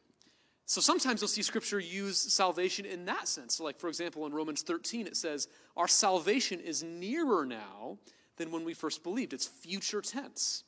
So, 0.68 0.80
sometimes 0.80 1.22
you'll 1.22 1.28
see 1.28 1.42
Scripture 1.42 1.80
use 1.80 2.20
salvation 2.20 2.86
in 2.86 3.06
that 3.06 3.28
sense. 3.28 3.56
So 3.56 3.64
like, 3.64 3.80
for 3.80 3.88
example, 3.88 4.28
in 4.28 4.32
Romans 4.32 4.62
13, 4.62 5.08
it 5.08 5.18
says, 5.18 5.48
Our 5.76 5.88
salvation 5.88 6.60
is 6.60 6.84
nearer 6.84 7.48
now 7.48 7.98
than 8.38 8.52
when 8.52 8.66
we 8.66 8.74
first 8.74 9.04
believed. 9.04 9.34
It's 9.34 9.48
future 9.48 10.02
tense. 10.02 10.64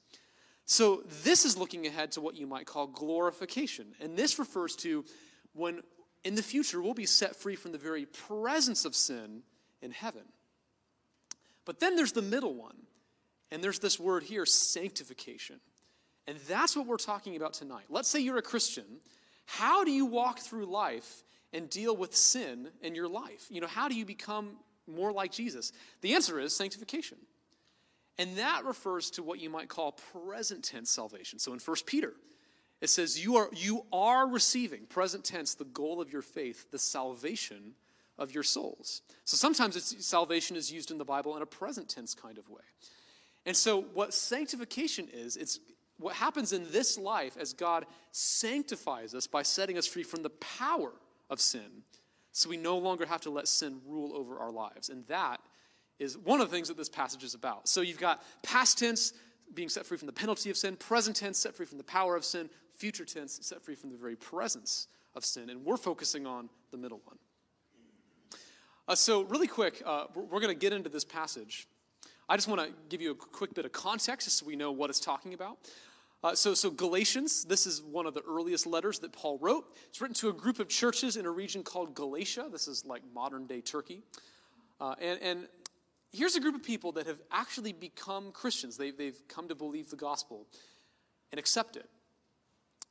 So, 0.65 1.03
this 1.23 1.45
is 1.45 1.57
looking 1.57 1.85
ahead 1.85 2.11
to 2.13 2.21
what 2.21 2.35
you 2.35 2.47
might 2.47 2.65
call 2.65 2.87
glorification. 2.87 3.93
And 4.01 4.17
this 4.17 4.39
refers 4.39 4.75
to 4.77 5.05
when 5.53 5.81
in 6.23 6.33
the 6.35 6.43
future 6.43 6.81
we'll 6.81 6.95
be 6.95 7.05
set 7.05 7.35
free 7.35 7.55
from 7.55 7.71
the 7.71 7.77
very 7.77 8.05
presence 8.05 8.83
of 8.83 8.95
sin 8.95 9.43
in 9.81 9.91
heaven. 9.91 10.23
But 11.65 11.79
then 11.79 11.95
there's 11.95 12.11
the 12.11 12.21
middle 12.21 12.55
one, 12.55 12.77
and 13.51 13.63
there's 13.63 13.79
this 13.79 13.99
word 13.99 14.23
here, 14.23 14.45
sanctification. 14.45 15.59
And 16.27 16.37
that's 16.47 16.75
what 16.75 16.87
we're 16.87 16.97
talking 16.97 17.35
about 17.35 17.53
tonight. 17.53 17.85
Let's 17.89 18.09
say 18.09 18.19
you're 18.19 18.37
a 18.37 18.43
Christian. 18.43 18.85
How 19.45 19.83
do 19.83 19.91
you 19.91 20.05
walk 20.05 20.39
through 20.39 20.65
life 20.65 21.23
and 21.53 21.69
deal 21.69 21.95
with 21.95 22.15
sin 22.15 22.69
in 22.81 22.95
your 22.95 23.07
life? 23.07 23.45
You 23.49 23.61
know, 23.61 23.67
how 23.67 23.87
do 23.87 23.95
you 23.95 24.05
become 24.05 24.57
more 24.87 25.11
like 25.11 25.31
Jesus? 25.31 25.71
The 26.01 26.15
answer 26.15 26.39
is 26.39 26.55
sanctification. 26.55 27.17
And 28.17 28.37
that 28.37 28.63
refers 28.65 29.09
to 29.11 29.23
what 29.23 29.39
you 29.39 29.49
might 29.49 29.67
call 29.67 29.91
present 29.91 30.63
tense 30.63 30.89
salvation. 30.89 31.39
So 31.39 31.53
in 31.53 31.59
1 31.59 31.77
Peter, 31.85 32.13
it 32.81 32.89
says, 32.89 33.21
You 33.21 33.35
are, 33.37 33.49
you 33.53 33.85
are 33.91 34.27
receiving, 34.27 34.85
present 34.85 35.23
tense, 35.23 35.53
the 35.53 35.65
goal 35.65 36.01
of 36.01 36.11
your 36.11 36.21
faith, 36.21 36.71
the 36.71 36.79
salvation 36.79 37.73
of 38.17 38.33
your 38.33 38.43
souls. 38.43 39.01
So 39.25 39.35
sometimes 39.35 40.05
salvation 40.05 40.55
is 40.55 40.71
used 40.71 40.91
in 40.91 40.97
the 40.97 41.05
Bible 41.05 41.35
in 41.35 41.41
a 41.41 41.47
present 41.47 41.89
tense 41.89 42.13
kind 42.13 42.37
of 42.37 42.49
way. 42.49 42.61
And 43.45 43.55
so 43.55 43.81
what 43.81 44.13
sanctification 44.13 45.07
is, 45.13 45.35
it's 45.35 45.59
what 45.97 46.15
happens 46.15 46.53
in 46.53 46.71
this 46.71 46.97
life 46.97 47.37
as 47.37 47.53
God 47.53 47.85
sanctifies 48.11 49.13
us 49.13 49.27
by 49.27 49.43
setting 49.43 49.77
us 49.77 49.85
free 49.85 50.03
from 50.03 50.23
the 50.23 50.29
power 50.29 50.91
of 51.29 51.39
sin. 51.39 51.83
So 52.31 52.49
we 52.49 52.57
no 52.57 52.77
longer 52.77 53.05
have 53.05 53.21
to 53.21 53.29
let 53.29 53.47
sin 53.47 53.79
rule 53.87 54.13
over 54.13 54.39
our 54.39 54.51
lives. 54.51 54.89
And 54.89 55.05
that 55.07 55.39
is 55.99 56.17
one 56.17 56.41
of 56.41 56.49
the 56.49 56.55
things 56.55 56.67
that 56.67 56.77
this 56.77 56.89
passage 56.89 57.23
is 57.23 57.33
about. 57.33 57.67
So 57.67 57.81
you've 57.81 57.99
got 57.99 58.23
past 58.43 58.77
tense, 58.77 59.13
being 59.53 59.69
set 59.69 59.85
free 59.85 59.97
from 59.97 60.07
the 60.07 60.13
penalty 60.13 60.49
of 60.49 60.57
sin, 60.57 60.75
present 60.75 61.15
tense, 61.15 61.37
set 61.37 61.55
free 61.55 61.65
from 61.65 61.77
the 61.77 61.83
power 61.83 62.15
of 62.15 62.25
sin, 62.25 62.49
future 62.75 63.05
tense, 63.05 63.39
set 63.41 63.61
free 63.61 63.75
from 63.75 63.91
the 63.91 63.97
very 63.97 64.15
presence 64.15 64.87
of 65.15 65.23
sin. 65.23 65.49
And 65.49 65.63
we're 65.63 65.77
focusing 65.77 66.25
on 66.25 66.49
the 66.71 66.77
middle 66.77 67.01
one. 67.05 67.17
Uh, 68.87 68.93
so, 68.93 69.23
really 69.23 69.47
quick, 69.47 69.81
uh, 69.83 70.05
we're, 70.13 70.39
going 70.39 70.53
to 70.53 70.53
get 70.53 70.71
into 70.71 70.89
this 70.89 71.03
passage. 71.03 71.67
I 72.29 72.35
just 72.35 72.47
want 72.47 72.61
to 72.61 72.69
give 72.89 73.01
you 73.01 73.11
a 73.11 73.15
quick 73.15 73.55
bit 73.55 73.65
of 73.65 73.71
context 73.71 74.29
so 74.29 74.45
we 74.45 74.55
know 74.55 74.71
what 74.71 74.91
it's 74.91 74.99
talking 74.99 75.33
about. 75.33 75.57
Uh, 76.23 76.35
so, 76.35 76.53
so, 76.53 76.69
Galatians, 76.69 77.45
this 77.45 77.65
is 77.65 77.81
one 77.81 78.05
of 78.05 78.13
the 78.13 78.21
earliest 78.27 78.67
letters 78.67 78.99
that 78.99 79.11
Paul 79.11 79.39
wrote. 79.39 79.65
It's 79.89 80.01
written 80.01 80.13
to 80.15 80.29
a 80.29 80.33
group 80.33 80.59
of 80.59 80.67
churches 80.67 81.17
in 81.17 81.25
a 81.25 81.31
region 81.31 81.63
called 81.63 81.95
Galatia. 81.95 82.47
This 82.51 82.67
is 82.67 82.85
like 82.85 83.01
modern 83.13 83.47
day 83.47 83.61
Turkey. 83.61 84.03
Uh, 84.79 84.93
and, 85.01 85.19
and 85.21 85.47
here's 86.15 86.35
a 86.35 86.39
group 86.39 86.55
of 86.55 86.63
people 86.63 86.93
that 86.93 87.07
have 87.07 87.19
actually 87.31 87.73
become 87.73 88.31
Christians. 88.31 88.77
They've, 88.77 88.95
they've 88.95 89.21
come 89.27 89.47
to 89.49 89.55
believe 89.55 89.89
the 89.89 89.95
gospel 89.95 90.47
and 91.31 91.39
accept 91.39 91.75
it. 91.75 91.89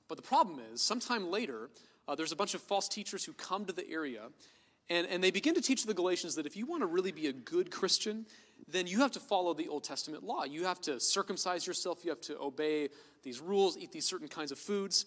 But 0.08 0.16
the 0.16 0.22
problem 0.22 0.60
is, 0.72 0.82
sometime 0.82 1.30
later, 1.30 1.70
uh, 2.06 2.14
there's 2.14 2.32
a 2.32 2.36
bunch 2.36 2.54
of 2.54 2.60
false 2.60 2.88
teachers 2.88 3.24
who 3.24 3.32
come 3.32 3.64
to 3.64 3.72
the 3.72 3.88
area 3.88 4.28
and, 4.90 5.06
and 5.06 5.24
they 5.24 5.30
begin 5.30 5.54
to 5.54 5.62
teach 5.62 5.86
the 5.86 5.94
Galatians 5.94 6.34
that 6.34 6.46
if 6.46 6.56
you 6.56 6.66
want 6.66 6.82
to 6.82 6.86
really 6.86 7.12
be 7.12 7.28
a 7.28 7.32
good 7.32 7.70
Christian, 7.70 8.26
then 8.68 8.86
you 8.86 9.00
have 9.00 9.12
to 9.12 9.20
follow 9.20 9.54
the 9.54 9.68
Old 9.68 9.84
Testament 9.84 10.24
law. 10.24 10.44
You 10.44 10.64
have 10.64 10.80
to 10.82 11.00
circumcise 11.00 11.66
yourself, 11.66 12.04
you 12.04 12.10
have 12.10 12.20
to 12.22 12.38
obey 12.38 12.90
these 13.22 13.40
rules, 13.40 13.78
eat 13.78 13.92
these 13.92 14.04
certain 14.04 14.28
kinds 14.28 14.52
of 14.52 14.58
foods. 14.58 15.06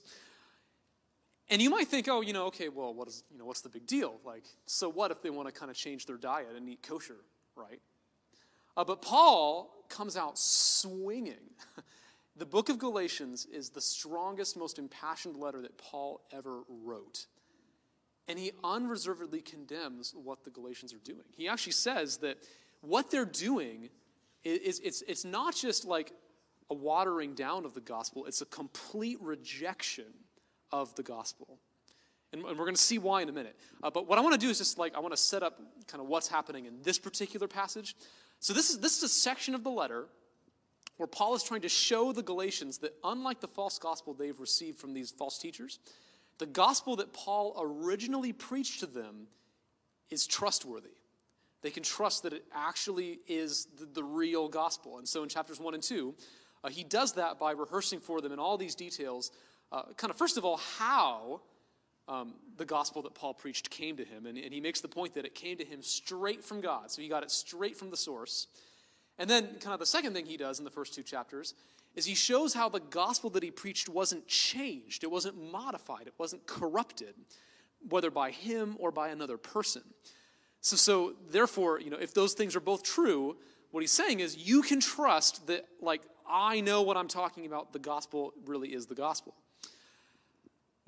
And 1.50 1.62
you 1.62 1.70
might 1.70 1.88
think, 1.88 2.08
oh, 2.10 2.22
you 2.22 2.34
know, 2.34 2.46
okay, 2.48 2.70
well, 2.70 2.94
what 2.94 3.08
is, 3.08 3.24
you 3.32 3.38
know, 3.38 3.46
what's 3.46 3.62
the 3.62 3.70
big 3.70 3.86
deal? 3.86 4.20
Like, 4.26 4.44
so 4.66 4.90
what 4.90 5.12
if 5.12 5.22
they 5.22 5.30
want 5.30 5.48
to 5.48 5.58
kind 5.58 5.70
of 5.70 5.78
change 5.78 6.08
their 6.08 6.18
diet 6.18 6.50
and 6.56 6.68
eat 6.68 6.82
kosher, 6.82 7.18
right? 7.56 7.80
Uh, 8.78 8.84
but 8.84 9.02
Paul 9.02 9.74
comes 9.90 10.16
out 10.16 10.38
swinging. 10.38 11.34
the 12.38 12.46
book 12.46 12.70
of 12.70 12.78
Galatians 12.78 13.48
is 13.52 13.72
the 13.72 13.82
strongest, 13.82 14.56
most 14.56 14.78
impassioned 14.78 15.36
letter 15.36 15.62
that 15.64 15.78
Paul 15.80 16.22
ever 16.32 16.62
wrote. 16.86 17.26
And 18.28 18.38
he 18.38 18.52
unreservedly 18.64 19.42
condemns 19.42 20.14
what 20.16 20.44
the 20.44 20.52
Galatians 20.52 20.94
are 20.94 21.00
doing. 21.00 21.24
He 21.36 21.48
actually 21.48 21.72
says 21.72 22.18
that 22.18 22.38
what 22.82 23.10
they're 23.10 23.26
doing 23.26 23.90
is, 24.44 24.80
it's, 24.80 25.02
it's 25.08 25.26
not 25.26 25.56
just 25.56 25.86
like 25.86 26.12
a 26.70 26.76
watering 26.76 27.34
down 27.34 27.66
of 27.66 27.74
the 27.74 27.82
gospel, 27.82 28.26
it's 28.26 28.42
a 28.42 28.46
complete 28.46 29.18
rejection 29.22 30.06
of 30.72 30.94
the 30.96 31.04
gospel. 31.04 31.58
And, 32.34 32.44
and 32.44 32.58
we're 32.58 32.66
going 32.66 32.76
to 32.76 32.82
see 32.82 32.98
why 32.98 33.22
in 33.22 33.30
a 33.30 33.32
minute. 33.32 33.56
Uh, 33.82 33.90
but 33.90 34.08
what 34.08 34.18
I 34.20 34.22
want 34.22 34.34
to 34.34 34.40
do 34.40 34.50
is 34.50 34.58
just 34.58 34.78
like, 34.78 34.94
I 34.96 35.00
want 35.00 35.14
to 35.14 35.22
set 35.22 35.42
up 35.42 35.60
kind 35.88 36.02
of 36.02 36.08
what's 36.10 36.28
happening 36.28 36.66
in 36.66 36.82
this 36.84 37.00
particular 37.00 37.48
passage. 37.48 37.96
So 38.40 38.54
this 38.54 38.70
is, 38.70 38.80
this 38.80 38.98
is 38.98 39.04
a 39.04 39.10
section 39.10 39.56
of 39.56 39.64
the 39.64 39.70
letter 39.70 40.06
where 40.98 41.08
Paul 41.08 41.36
is 41.36 41.44
trying 41.44 41.62
to 41.62 41.70
show 41.70 42.12
the 42.12 42.24
Galatians 42.24 42.80
that 42.80 42.94
unlike 43.04 43.40
the 43.40 43.48
false 43.48 43.80
gospel 43.80 44.14
they've 44.14 44.40
received 44.40 44.80
from 44.80 44.94
these 44.94 45.12
false 45.12 45.38
teachers, 45.38 45.80
the 46.40 46.46
gospel 46.46 46.96
that 46.98 47.14
Paul 47.14 47.56
originally 47.60 48.34
preached 48.34 48.80
to 48.82 48.86
them 48.86 49.28
is 50.10 50.26
trustworthy. 50.28 50.90
They 51.62 51.72
can 51.72 51.84
trust 51.84 52.24
that 52.24 52.34
it 52.34 52.46
actually 52.54 53.20
is 53.28 53.68
the, 53.78 53.86
the 53.86 54.04
real 54.04 54.48
gospel. 54.48 55.00
And 55.00 55.08
so 55.08 55.24
in 55.24 55.30
chapters 55.30 55.60
1 55.60 55.74
and 55.74 55.84
2, 55.84 56.14
uh, 56.64 56.70
he 56.70 56.84
does 56.84 57.14
that 57.14 57.40
by 57.40 57.52
rehearsing 57.52 58.00
for 58.00 58.22
them 58.22 58.32
in 58.32 58.40
all 58.40 58.58
these 58.58 58.76
details, 58.76 59.32
uh, 59.72 59.84
kind 59.98 60.12
of, 60.12 60.18
first 60.18 60.38
of 60.38 60.46
all, 60.46 60.58
how 60.78 61.42
um, 62.08 62.34
the 62.58 62.66
gospel 62.66 63.02
that 63.04 63.14
Paul 63.14 63.34
preached 63.34 63.70
came 63.70 63.98
to 63.98 64.06
him. 64.06 64.26
And, 64.26 64.38
and 64.38 64.54
he 64.54 64.62
makes 64.62 64.82
the 64.82 64.88
point 64.88 65.14
that 65.16 65.26
it 65.26 65.36
came 65.36 65.58
to 65.58 65.66
him 65.66 65.82
straight 65.82 66.44
from 66.44 66.62
God. 66.62 66.92
So 66.92 67.02
he 67.02 67.08
got 67.08 67.24
it 67.24 67.32
straight 67.32 67.78
from 67.78 67.90
the 67.90 67.98
source. 67.98 68.48
And 69.20 69.30
then, 69.30 69.48
kind 69.60 69.74
of, 69.74 69.80
the 69.80 69.86
second 69.86 70.14
thing 70.14 70.26
he 70.26 70.38
does 70.38 70.60
in 70.60 70.66
the 70.66 70.72
first 70.72 70.94
two 70.94 71.04
chapters 71.04 71.54
is 71.96 72.06
he 72.06 72.16
shows 72.16 72.54
how 72.54 72.70
the 72.70 72.80
gospel 72.80 73.32
that 73.32 73.42
he 73.42 73.50
preached 73.50 73.90
wasn't 73.90 74.28
changed, 74.28 75.04
it 75.04 75.10
wasn't 75.10 75.52
modified, 75.52 76.06
it 76.06 76.14
wasn't 76.20 76.46
corrupted, 76.46 77.16
whether 77.90 78.12
by 78.12 78.30
him 78.30 78.76
or 78.80 78.92
by 78.92 79.10
another 79.10 79.38
person. 79.38 79.82
So, 80.62 80.76
so 80.76 81.14
therefore, 81.32 81.80
you 81.80 81.90
know, 81.90 81.98
if 81.98 82.14
those 82.14 82.34
things 82.34 82.56
are 82.56 82.60
both 82.60 82.84
true, 82.84 83.36
what 83.72 83.82
he's 83.82 83.92
saying 83.92 84.20
is 84.20 84.38
you 84.38 84.62
can 84.62 84.80
trust 84.80 85.48
that, 85.48 85.66
like, 85.82 86.02
I 86.30 86.62
know 86.62 86.84
what 86.84 86.98
I'm 86.98 87.08
talking 87.08 87.46
about. 87.46 87.74
The 87.74 87.80
gospel 87.80 88.34
really 88.46 88.74
is 88.74 88.86
the 88.86 88.96
gospel. 88.96 89.34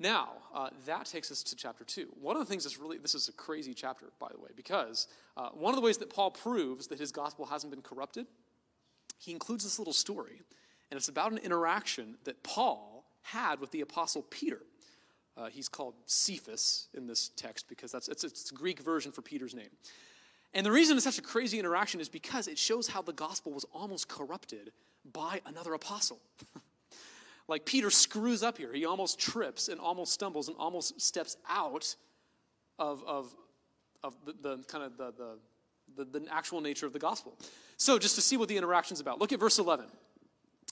Now, 0.00 0.30
uh, 0.54 0.70
that 0.86 1.06
takes 1.06 1.30
us 1.30 1.42
to 1.44 1.54
chapter 1.54 1.84
2. 1.84 2.08
One 2.20 2.34
of 2.34 2.40
the 2.40 2.46
things 2.46 2.64
that's 2.64 2.78
really, 2.78 2.98
this 2.98 3.14
is 3.14 3.28
a 3.28 3.32
crazy 3.32 3.74
chapter, 3.74 4.06
by 4.18 4.28
the 4.32 4.40
way, 4.40 4.48
because 4.56 5.06
uh, 5.36 5.50
one 5.50 5.72
of 5.72 5.76
the 5.76 5.84
ways 5.84 5.98
that 5.98 6.10
Paul 6.10 6.32
proves 6.32 6.88
that 6.88 6.98
his 6.98 7.12
gospel 7.12 7.44
hasn't 7.46 7.70
been 7.70 7.82
corrupted, 7.82 8.26
he 9.18 9.30
includes 9.30 9.62
this 9.62 9.78
little 9.78 9.92
story 9.92 10.40
and 10.90 10.98
it's 10.98 11.08
about 11.08 11.32
an 11.32 11.38
interaction 11.38 12.16
that 12.24 12.42
Paul 12.42 13.04
had 13.22 13.60
with 13.60 13.70
the 13.70 13.80
apostle 13.80 14.22
Peter. 14.28 14.60
Uh, 15.36 15.46
he's 15.46 15.68
called 15.68 15.94
Cephas 16.06 16.88
in 16.94 17.06
this 17.06 17.30
text 17.36 17.68
because 17.68 17.92
that's 17.92 18.08
it's, 18.08 18.24
it's 18.24 18.50
Greek 18.50 18.80
version 18.80 19.12
for 19.12 19.22
Peter's 19.22 19.54
name. 19.54 19.70
And 20.52 20.66
the 20.66 20.72
reason 20.72 20.96
it's 20.96 21.04
such 21.04 21.18
a 21.18 21.22
crazy 21.22 21.60
interaction 21.60 22.00
is 22.00 22.08
because 22.08 22.48
it 22.48 22.58
shows 22.58 22.88
how 22.88 23.02
the 23.02 23.12
gospel 23.12 23.52
was 23.52 23.64
almost 23.72 24.08
corrupted 24.08 24.72
by 25.12 25.40
another 25.46 25.74
apostle. 25.74 26.18
like 27.50 27.66
Peter 27.66 27.90
screws 27.90 28.42
up 28.42 28.58
here. 28.58 28.72
He 28.72 28.86
almost 28.86 29.18
trips 29.18 29.68
and 29.68 29.80
almost 29.80 30.12
stumbles 30.12 30.48
and 30.48 30.56
almost 30.58 31.00
steps 31.00 31.36
out 31.48 31.94
of, 32.78 33.02
of, 33.06 33.34
of 34.02 34.14
the, 34.24 34.34
the 34.40 34.64
kind 34.68 34.84
of 34.84 34.96
the, 34.96 35.12
the, 35.96 36.04
the, 36.04 36.20
the 36.20 36.32
actual 36.32 36.60
nature 36.60 36.86
of 36.86 36.92
the 36.92 36.98
gospel. 36.98 37.36
So 37.76 37.98
just 37.98 38.14
to 38.14 38.20
see 38.20 38.36
what 38.36 38.48
the 38.48 38.56
interaction 38.56 38.94
is 38.94 39.00
about, 39.00 39.18
look 39.18 39.32
at 39.32 39.40
verse 39.40 39.58
11. 39.58 39.86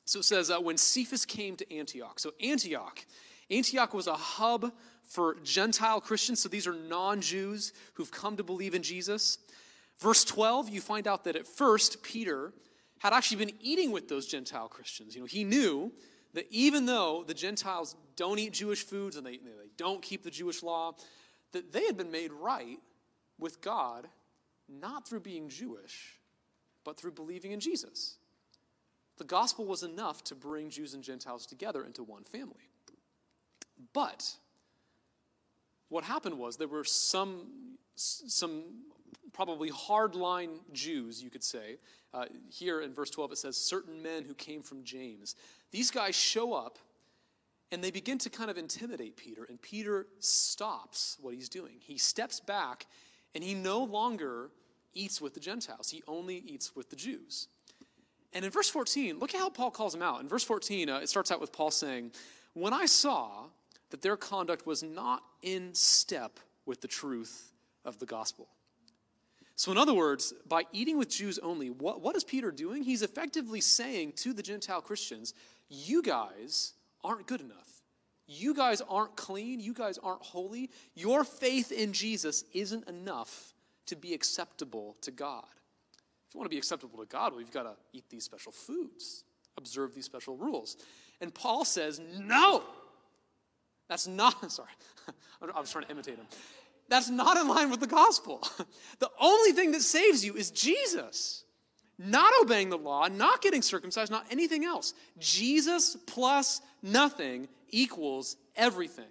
So 0.04 0.20
it 0.20 0.25
says, 0.25 0.50
uh, 0.50 0.58
when 0.58 0.78
Cephas 0.78 1.26
came 1.26 1.56
to 1.56 1.75
Antioch. 1.75 2.18
So 2.18 2.32
Antioch, 2.42 3.04
Antioch 3.50 3.92
was 3.92 4.06
a 4.06 4.14
hub 4.14 4.73
for 5.04 5.37
Gentile 5.42 6.00
Christians. 6.00 6.40
So 6.40 6.49
these 6.49 6.66
are 6.66 6.75
non 6.75 7.20
Jews 7.20 7.73
who've 7.94 8.11
come 8.11 8.37
to 8.37 8.44
believe 8.44 8.75
in 8.75 8.82
Jesus. 8.82 9.38
Verse 10.00 10.25
12, 10.25 10.68
you 10.68 10.80
find 10.80 11.06
out 11.06 11.25
that 11.25 11.35
at 11.35 11.47
first 11.47 12.02
Peter 12.02 12.52
had 12.99 13.12
actually 13.12 13.44
been 13.44 13.56
eating 13.61 13.90
with 13.90 14.08
those 14.08 14.26
Gentile 14.26 14.68
Christians. 14.68 15.14
You 15.14 15.23
know, 15.23 15.26
he 15.26 15.44
knew 15.44 15.92
that 16.38 16.47
even 16.52 16.87
though 16.87 17.25
the 17.26 17.35
Gentiles 17.35 17.97
don't 18.14 18.38
eat 18.38 18.52
Jewish 18.52 18.85
foods 18.85 19.16
and 19.16 19.26
they, 19.26 19.38
they 19.38 19.71
don't 19.76 20.00
keep 20.00 20.23
the 20.23 20.30
Jewish 20.30 20.62
law, 20.62 20.95
that 21.50 21.73
they 21.73 21.85
had 21.85 21.97
been 21.97 22.12
made 22.12 22.30
right 22.33 22.78
with 23.40 23.61
God 23.61 24.07
not 24.68 25.09
through 25.09 25.18
being 25.18 25.49
Jewish, 25.49 26.21
but 26.85 26.97
through 26.97 27.11
believing 27.11 27.50
in 27.50 27.59
Jesus. 27.59 28.18
The 29.16 29.25
gospel 29.25 29.66
was 29.66 29.83
enough 29.83 30.23
to 30.25 30.37
bring 30.37 30.71
Jews 30.71 30.95
and 30.95 31.02
Gentiles 31.02 31.45
together 31.45 31.85
into 31.85 32.04
one 32.04 32.23
family. 32.23 32.71
But 33.92 34.30
what 35.88 36.04
happened 36.04 36.38
was 36.38 36.57
there 36.57 36.68
were 36.68 36.85
some, 36.85 37.78
some 37.97 38.62
probably 39.33 39.71
hardline 39.73 40.59
Jews, 40.73 41.21
you 41.21 41.30
could 41.30 41.42
say. 41.42 41.78
Uh, 42.14 42.26
here 42.49 42.80
in 42.80 42.95
verse 42.95 43.11
12, 43.11 43.33
it 43.33 43.38
says, 43.38 43.57
certain 43.57 44.00
men 44.00 44.23
who 44.23 44.35
came 44.35 44.62
from 44.62 44.85
James. 44.85 45.35
These 45.70 45.90
guys 45.90 46.14
show 46.14 46.54
up 46.54 46.78
and 47.70 47.84
they 47.84 47.90
begin 47.90 48.18
to 48.18 48.30
kind 48.30 48.50
of 48.50 48.56
intimidate 48.56 49.16
Peter, 49.16 49.44
and 49.44 49.60
Peter 49.60 50.06
stops 50.20 51.18
what 51.20 51.34
he's 51.34 51.50
doing. 51.50 51.75
He 51.80 51.98
steps 51.98 52.40
back 52.40 52.87
and 53.34 53.44
he 53.44 53.54
no 53.54 53.84
longer 53.84 54.50
eats 54.94 55.20
with 55.20 55.34
the 55.34 55.40
Gentiles, 55.40 55.90
he 55.90 56.02
only 56.08 56.37
eats 56.37 56.75
with 56.75 56.90
the 56.90 56.96
Jews. 56.96 57.48
And 58.32 58.44
in 58.44 58.50
verse 58.50 58.68
14, 58.68 59.18
look 59.18 59.34
at 59.34 59.40
how 59.40 59.48
Paul 59.48 59.70
calls 59.70 59.94
him 59.94 60.02
out. 60.02 60.20
In 60.20 60.28
verse 60.28 60.44
14, 60.44 60.90
uh, 60.90 60.98
it 60.98 61.08
starts 61.08 61.30
out 61.30 61.40
with 61.40 61.52
Paul 61.52 61.70
saying, 61.70 62.12
When 62.52 62.72
I 62.72 62.87
saw 62.87 63.46
that 63.90 64.02
their 64.02 64.16
conduct 64.16 64.66
was 64.66 64.82
not 64.82 65.22
in 65.42 65.75
step 65.75 66.38
with 66.66 66.80
the 66.80 66.88
truth 66.88 67.52
of 67.84 67.98
the 67.98 68.06
gospel. 68.06 68.48
So, 69.56 69.72
in 69.72 69.78
other 69.78 69.94
words, 69.94 70.32
by 70.46 70.64
eating 70.72 70.98
with 70.98 71.10
Jews 71.10 71.38
only, 71.40 71.70
what, 71.70 72.00
what 72.00 72.14
is 72.14 72.22
Peter 72.22 72.52
doing? 72.52 72.84
He's 72.84 73.02
effectively 73.02 73.60
saying 73.60 74.12
to 74.16 74.32
the 74.32 74.42
Gentile 74.42 74.80
Christians, 74.80 75.34
You 75.68 76.02
guys 76.02 76.72
aren't 77.04 77.26
good 77.26 77.40
enough. 77.40 77.82
You 78.26 78.54
guys 78.54 78.82
aren't 78.88 79.16
clean. 79.16 79.60
You 79.60 79.72
guys 79.72 79.98
aren't 79.98 80.22
holy. 80.22 80.70
Your 80.94 81.25
faith 81.25 81.72
in 81.72 81.92
Jesus 81.92 82.44
isn't 82.52 82.88
enough 82.88 83.54
to 83.87 83.96
be 83.96 84.12
acceptable 84.12 84.96
to 85.00 85.10
God. 85.10 85.44
If 86.28 86.34
you 86.34 86.38
want 86.38 86.50
to 86.50 86.54
be 86.54 86.58
acceptable 86.58 86.98
to 86.98 87.06
God, 87.06 87.32
well, 87.32 87.40
you've 87.40 87.52
got 87.52 87.62
to 87.62 87.75
eat 87.94 88.04
these 88.10 88.25
special 88.25 88.52
foods, 88.52 89.25
observe 89.56 89.94
these 89.94 90.04
special 90.04 90.37
rules. 90.37 90.76
And 91.22 91.34
Paul 91.34 91.64
says, 91.64 92.00
no, 92.18 92.62
that's 93.88 94.06
not, 94.06 94.52
sorry, 94.52 94.68
I 95.54 95.58
was 95.58 95.72
trying 95.72 95.87
to 95.87 95.90
imitate 95.90 96.16
him. 96.16 96.26
That's 96.90 97.08
not 97.08 97.37
in 97.38 97.48
line 97.48 97.70
with 97.70 97.80
the 97.80 97.87
gospel. 97.87 98.42
The 98.98 99.10
only 99.20 99.52
thing 99.52 99.72
that 99.72 99.82
saves 99.82 100.25
you 100.25 100.34
is 100.34 100.50
Jesus. 100.50 101.44
Not 101.99 102.33
obeying 102.40 102.71
the 102.71 102.78
law, 102.78 103.09
not 103.09 103.43
getting 103.43 103.61
circumcised, 103.61 104.11
not 104.11 104.26
anything 104.31 104.64
else. 104.64 104.95
Jesus 105.19 105.97
plus 106.07 106.61
nothing 106.83 107.49
equals 107.71 108.37
everything. 108.55 109.05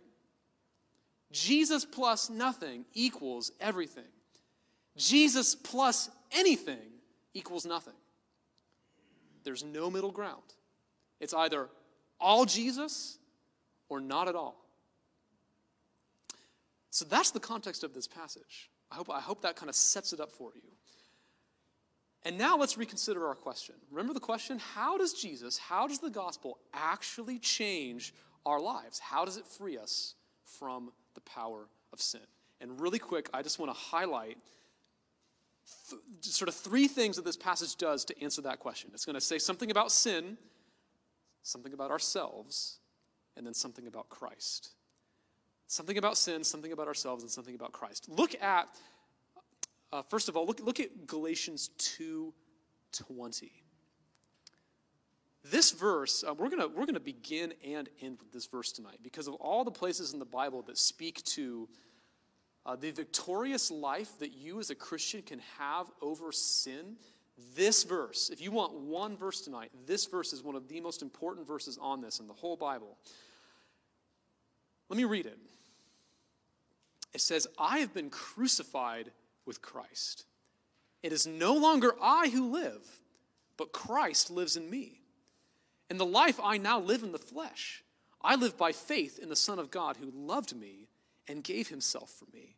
Jesus 1.32 1.84
plus 1.84 2.30
nothing 2.30 2.86
equals 2.94 3.52
everything. 3.60 4.04
Jesus 4.96 5.54
plus 5.54 6.10
anything 6.32 6.80
equals 7.34 7.66
nothing. 7.66 7.94
There's 9.44 9.64
no 9.64 9.92
middle 9.92 10.12
ground. 10.12 10.42
It's 11.20 11.34
either 11.34 11.70
all 12.20 12.46
Jesus 12.46 13.18
or 13.90 14.00
not 14.00 14.28
at 14.28 14.36
all. 14.36 14.56
So 16.90 17.06
that's 17.06 17.32
the 17.32 17.40
context 17.40 17.84
of 17.84 17.94
this 17.94 18.08
passage. 18.08 18.70
I 18.92 18.96
hope, 18.96 19.10
I 19.10 19.20
hope 19.20 19.42
that 19.42 19.56
kind 19.56 19.70
of 19.70 19.76
sets 19.76 20.14
it 20.14 20.20
up 20.20 20.32
for 20.32 20.52
you. 20.56 20.62
And 22.28 22.38
now 22.38 22.58
let's 22.58 22.78
reconsider 22.78 23.26
our 23.26 23.36
question. 23.36 23.76
Remember 23.90 24.14
the 24.14 24.20
question? 24.20 24.60
How 24.60 24.98
does 24.98 25.14
Jesus, 25.14 25.58
how 25.58 25.88
does 25.88 26.00
the 26.00 26.10
gospel 26.10 26.58
actually 26.74 27.40
change 27.40 28.14
our 28.46 28.60
lives? 28.60 29.00
How 29.00 29.24
does 29.24 29.38
it 29.38 29.46
free 29.48 29.78
us 29.78 30.14
from 30.44 30.92
the 31.16 31.22
power 31.22 31.70
of 31.94 32.02
sin? 32.02 32.20
And 32.60 32.82
really 32.82 33.00
quick, 33.00 33.30
I 33.34 33.44
just 33.44 33.60
want 33.60 33.74
to 33.74 33.80
highlight 33.80 34.38
th- 35.90 36.02
sort 36.20 36.50
of 36.50 36.56
three 36.56 36.90
things 36.90 37.16
that 37.16 37.24
this 37.24 37.38
passage 37.38 37.78
does 37.78 38.04
to 38.04 38.22
answer 38.22 38.42
that 38.42 38.60
question. 38.60 38.90
It's 38.94 39.06
going 39.06 39.14
to 39.14 39.22
say 39.22 39.38
something 39.38 39.72
about 39.72 39.90
sin, 39.90 40.38
something 41.44 41.72
about 41.72 41.92
ourselves, 41.92 42.80
and 43.38 43.48
then 43.48 43.54
something 43.54 43.88
about 43.88 44.10
Christ. 44.10 44.72
Something 45.68 45.98
about 45.98 46.18
sin, 46.18 46.44
something 46.44 46.74
about 46.74 46.90
ourselves, 46.90 47.24
and 47.24 47.32
something 47.32 47.56
about 47.56 47.72
Christ. 47.72 48.10
Look 48.10 48.36
at, 48.42 48.68
uh, 49.92 50.02
first 50.04 50.30
of 50.30 50.36
all, 50.36 50.46
look, 50.46 50.60
look 50.60 50.80
at 50.80 51.08
Galatians 51.08 51.70
2.20. 51.80 53.52
This 55.50 55.72
verse, 55.72 56.26
uh, 56.28 56.34
we're 56.34 56.50
going 56.50 56.74
we're 56.76 56.86
gonna 56.86 57.00
begin 57.00 57.54
and 57.66 57.88
end 58.02 58.18
with 58.20 58.34
this 58.34 58.48
verse 58.48 58.72
tonight 58.74 58.98
because 59.02 59.28
of 59.28 59.36
all 59.36 59.64
the 59.64 59.72
places 59.72 60.12
in 60.12 60.20
the 60.20 60.26
Bible 60.26 60.62
that 60.64 60.78
speak 60.78 61.24
to 61.24 61.70
uh, 62.66 62.76
the 62.76 62.92
victorious 62.92 63.72
life 63.72 64.20
that 64.20 64.34
you 64.34 64.60
as 64.60 64.70
a 64.70 64.76
Christian 64.76 65.22
can 65.22 65.40
have 65.58 65.88
over 66.02 66.34
sin, 66.34 66.98
this 67.56 67.84
verse, 67.84 68.30
if 68.30 68.42
you 68.42 68.52
want 68.52 68.74
one 68.74 69.16
verse 69.16 69.42
tonight, 69.42 69.72
this 69.86 70.06
verse 70.06 70.34
is 70.34 70.44
one 70.44 70.56
of 70.56 70.68
the 70.68 70.82
most 70.82 71.02
important 71.02 71.48
verses 71.48 71.78
on 71.80 72.02
this 72.02 72.20
in 72.20 72.28
the 72.28 72.34
whole 72.34 72.58
Bible. 72.58 72.98
Let 74.90 74.98
me 74.98 75.06
read 75.06 75.28
it. 75.28 75.38
It 77.14 77.22
says, 77.22 77.48
I 77.58 77.80
have 77.80 77.94
been 77.94 78.10
crucified 78.10 79.12
with 79.48 79.62
Christ. 79.62 80.26
It 81.02 81.14
is 81.14 81.26
no 81.26 81.54
longer 81.54 81.96
I 82.02 82.30
who 82.30 82.52
live, 82.52 82.86
but 83.56 83.72
Christ 83.72 84.30
lives 84.30 84.58
in 84.58 84.70
me. 84.70 85.02
In 85.90 85.98
the 85.98 86.06
life 86.06 86.40
I 86.44 86.58
now 86.58 86.80
live 86.80 87.04
in 87.04 87.14
the 87.14 87.18
flesh, 87.18 87.84
I 88.22 88.36
live 88.36 88.58
by 88.58 88.74
faith 88.74 89.20
in 89.20 89.30
the 89.30 89.36
Son 89.36 89.58
of 89.58 89.72
God 89.72 89.98
who 89.98 90.12
loved 90.14 90.56
me 90.56 90.90
and 91.28 91.44
gave 91.44 91.70
himself 91.70 92.10
for 92.10 92.26
me. 92.34 92.58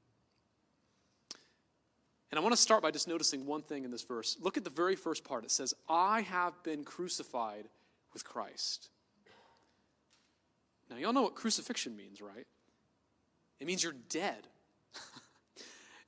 And 2.31 2.37
I 2.37 2.41
want 2.41 2.53
to 2.53 2.61
start 2.61 2.81
by 2.81 2.91
just 2.91 3.07
noticing 3.07 3.45
one 3.45 3.61
thing 3.61 3.83
in 3.83 3.91
this 3.91 4.03
verse. 4.03 4.37
Look 4.39 4.57
at 4.57 4.63
the 4.63 4.69
very 4.69 4.95
first 4.95 5.23
part. 5.23 5.43
It 5.43 5.51
says, 5.51 5.73
I 5.87 6.21
have 6.21 6.61
been 6.63 6.83
crucified 6.83 7.65
with 8.13 8.23
Christ. 8.23 8.89
Now, 10.89 10.97
y'all 10.97 11.13
know 11.13 11.21
what 11.23 11.35
crucifixion 11.35 11.95
means, 11.95 12.21
right? 12.21 12.47
It 13.59 13.67
means 13.67 13.83
you're 13.83 13.93
dead. 14.09 14.47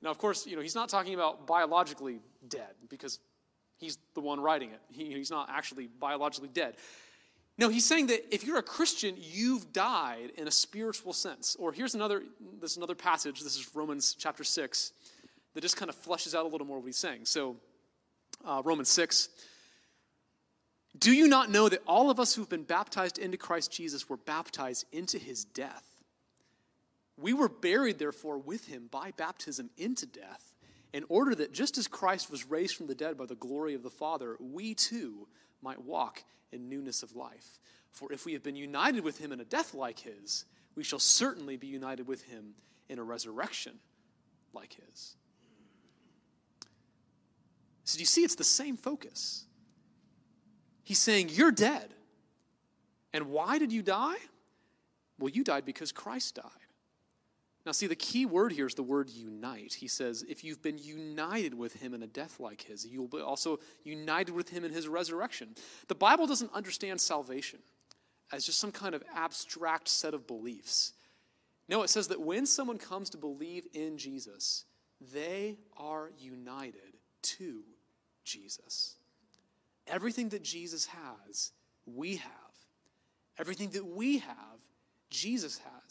now, 0.02 0.10
of 0.10 0.18
course, 0.18 0.46
you 0.46 0.56
know, 0.56 0.62
he's 0.62 0.74
not 0.74 0.88
talking 0.88 1.14
about 1.14 1.46
biologically 1.46 2.20
dead 2.48 2.74
because 2.88 3.20
he's 3.78 3.98
the 4.14 4.20
one 4.20 4.40
writing 4.40 4.70
it. 4.70 4.80
He, 4.90 5.12
he's 5.12 5.30
not 5.30 5.48
actually 5.50 5.86
biologically 5.86 6.50
dead. 6.52 6.74
No, 7.56 7.68
he's 7.68 7.84
saying 7.84 8.08
that 8.08 8.34
if 8.34 8.44
you're 8.44 8.58
a 8.58 8.62
Christian, 8.62 9.14
you've 9.18 9.72
died 9.72 10.32
in 10.36 10.48
a 10.48 10.50
spiritual 10.50 11.12
sense. 11.12 11.56
Or 11.58 11.72
here's 11.72 11.94
another, 11.94 12.22
this 12.60 12.72
is 12.72 12.76
another 12.78 12.94
passage. 12.94 13.40
This 13.40 13.56
is 13.56 13.74
Romans 13.74 14.16
chapter 14.18 14.42
6 14.42 14.92
that 15.54 15.60
just 15.60 15.76
kind 15.76 15.88
of 15.88 15.96
fleshes 15.96 16.34
out 16.34 16.44
a 16.44 16.48
little 16.48 16.66
more 16.66 16.78
what 16.78 16.86
he's 16.86 16.96
saying. 16.96 17.24
So, 17.24 17.56
uh, 18.44 18.62
Romans 18.64 18.88
6. 18.88 19.28
Do 20.98 21.12
you 21.12 21.28
not 21.28 21.50
know 21.50 21.68
that 21.68 21.82
all 21.86 22.10
of 22.10 22.18
us 22.18 22.34
who've 22.34 22.48
been 22.48 22.64
baptized 22.64 23.18
into 23.18 23.36
Christ 23.36 23.70
Jesus 23.70 24.08
were 24.08 24.16
baptized 24.16 24.86
into 24.92 25.18
his 25.18 25.44
death? 25.44 25.91
We 27.22 27.32
were 27.32 27.48
buried, 27.48 28.00
therefore, 28.00 28.36
with 28.38 28.66
him 28.66 28.88
by 28.90 29.12
baptism 29.12 29.70
into 29.78 30.06
death, 30.06 30.52
in 30.92 31.04
order 31.08 31.34
that 31.36 31.52
just 31.52 31.78
as 31.78 31.86
Christ 31.86 32.30
was 32.30 32.50
raised 32.50 32.76
from 32.76 32.88
the 32.88 32.96
dead 32.96 33.16
by 33.16 33.26
the 33.26 33.36
glory 33.36 33.74
of 33.74 33.84
the 33.84 33.90
Father, 33.90 34.36
we 34.40 34.74
too 34.74 35.28
might 35.62 35.80
walk 35.80 36.24
in 36.50 36.68
newness 36.68 37.04
of 37.04 37.14
life. 37.14 37.60
For 37.92 38.12
if 38.12 38.26
we 38.26 38.32
have 38.32 38.42
been 38.42 38.56
united 38.56 39.04
with 39.04 39.18
him 39.18 39.30
in 39.30 39.40
a 39.40 39.44
death 39.44 39.72
like 39.72 40.00
his, 40.00 40.46
we 40.74 40.82
shall 40.82 40.98
certainly 40.98 41.56
be 41.56 41.68
united 41.68 42.08
with 42.08 42.24
him 42.24 42.54
in 42.88 42.98
a 42.98 43.04
resurrection 43.04 43.78
like 44.52 44.74
his. 44.74 45.16
So, 47.84 47.96
do 47.96 48.00
you 48.00 48.06
see 48.06 48.22
it's 48.22 48.34
the 48.34 48.44
same 48.44 48.76
focus? 48.76 49.44
He's 50.82 50.98
saying, 50.98 51.28
You're 51.30 51.52
dead. 51.52 51.94
And 53.12 53.26
why 53.26 53.58
did 53.58 53.70
you 53.70 53.82
die? 53.82 54.16
Well, 55.18 55.28
you 55.28 55.44
died 55.44 55.64
because 55.64 55.92
Christ 55.92 56.36
died. 56.36 56.61
Now, 57.64 57.72
see, 57.72 57.86
the 57.86 57.94
key 57.94 58.26
word 58.26 58.52
here 58.52 58.66
is 58.66 58.74
the 58.74 58.82
word 58.82 59.08
unite. 59.08 59.74
He 59.74 59.86
says, 59.86 60.24
if 60.28 60.42
you've 60.42 60.62
been 60.62 60.78
united 60.78 61.54
with 61.54 61.74
him 61.74 61.94
in 61.94 62.02
a 62.02 62.08
death 62.08 62.40
like 62.40 62.62
his, 62.62 62.84
you'll 62.84 63.06
be 63.06 63.20
also 63.20 63.60
united 63.84 64.34
with 64.34 64.48
him 64.48 64.64
in 64.64 64.72
his 64.72 64.88
resurrection. 64.88 65.54
The 65.86 65.94
Bible 65.94 66.26
doesn't 66.26 66.52
understand 66.52 67.00
salvation 67.00 67.60
as 68.32 68.44
just 68.44 68.58
some 68.58 68.72
kind 68.72 68.94
of 68.94 69.04
abstract 69.14 69.88
set 69.88 70.12
of 70.12 70.26
beliefs. 70.26 70.92
No, 71.68 71.82
it 71.82 71.90
says 71.90 72.08
that 72.08 72.20
when 72.20 72.46
someone 72.46 72.78
comes 72.78 73.10
to 73.10 73.18
believe 73.18 73.66
in 73.74 73.96
Jesus, 73.96 74.64
they 75.12 75.58
are 75.76 76.10
united 76.18 76.96
to 77.22 77.62
Jesus. 78.24 78.96
Everything 79.86 80.30
that 80.30 80.42
Jesus 80.42 80.86
has, 80.86 81.52
we 81.86 82.16
have. 82.16 82.30
Everything 83.38 83.70
that 83.70 83.86
we 83.86 84.18
have, 84.18 84.58
Jesus 85.10 85.58
has. 85.58 85.81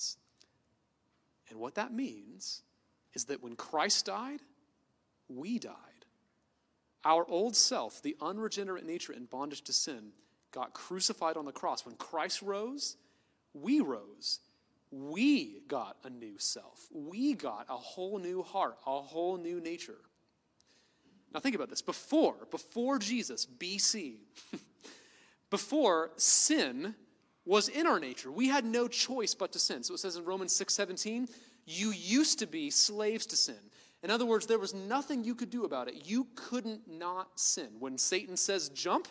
And 1.52 1.60
what 1.60 1.76
that 1.76 1.94
means 1.94 2.64
is 3.14 3.26
that 3.26 3.44
when 3.44 3.56
Christ 3.56 4.06
died, 4.06 4.40
we 5.28 5.60
died. 5.60 5.76
Our 7.04 7.26
old 7.28 7.56
self, 7.56 8.02
the 8.02 8.16
unregenerate 8.22 8.86
nature 8.86 9.14
in 9.14 9.26
bondage 9.26 9.62
to 9.64 9.74
sin, 9.74 10.14
got 10.52 10.74
crucified 10.74 11.38
on 11.38 11.46
the 11.46 11.52
cross. 11.52 11.86
When 11.86 11.96
Christ 11.96 12.42
rose, 12.42 12.96
we 13.54 13.82
rose. 13.82 14.40
We 14.92 15.62
got 15.68 15.98
a 16.04 16.10
new 16.10 16.38
self. 16.38 16.88
We 16.94 17.34
got 17.34 17.66
a 17.70 17.78
whole 17.78 18.18
new 18.18 18.44
heart, 18.44 18.78
a 18.86 19.02
whole 19.02 19.38
new 19.38 19.60
nature. 19.60 19.98
Now 21.34 21.40
think 21.40 21.56
about 21.56 21.70
this. 21.70 21.82
Before, 21.82 22.36
before 22.50 23.00
Jesus, 23.00 23.46
BC, 23.46 24.16
before 25.50 26.12
sin 26.18 26.96
was 27.46 27.70
in 27.70 27.88
our 27.88 28.00
nature. 28.00 28.32
We 28.32 28.48
had 28.48 28.66
no 28.66 28.88
choice 28.88 29.34
but 29.34 29.52
to 29.54 29.60
sin. 29.60 29.84
So 29.84 29.94
it 29.94 30.00
says 30.00 30.16
in 30.16 30.26
Romans 30.26 30.54
6 30.56 30.74
17, 30.74 31.28
you 31.66 31.92
used 31.92 32.40
to 32.40 32.48
be 32.48 32.70
slaves 32.70 33.26
to 33.28 33.36
sin. 33.36 33.60
In 34.04 34.10
other 34.10 34.26
words, 34.26 34.48
there 34.48 34.60
was 34.60 34.74
nothing 34.74 35.24
you 35.24 35.36
could 35.36 35.50
do 35.50 35.64
about 35.64 35.88
it. 35.88 36.08
You 36.08 36.28
couldn't 36.36 36.88
not 36.88 37.40
sin. 37.40 37.70
When 37.80 37.98
Satan 37.98 38.36
says 38.36 38.70
jump, 38.70 39.08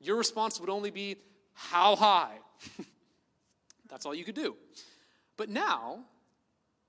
your 0.00 0.16
response 0.16 0.60
would 0.60 0.68
only 0.68 0.90
be, 0.90 1.16
How 1.54 1.96
high? 1.96 2.36
That's 3.88 4.04
all 4.04 4.14
you 4.14 4.24
could 4.24 4.34
do. 4.34 4.56
But 5.36 5.48
now, 5.48 6.00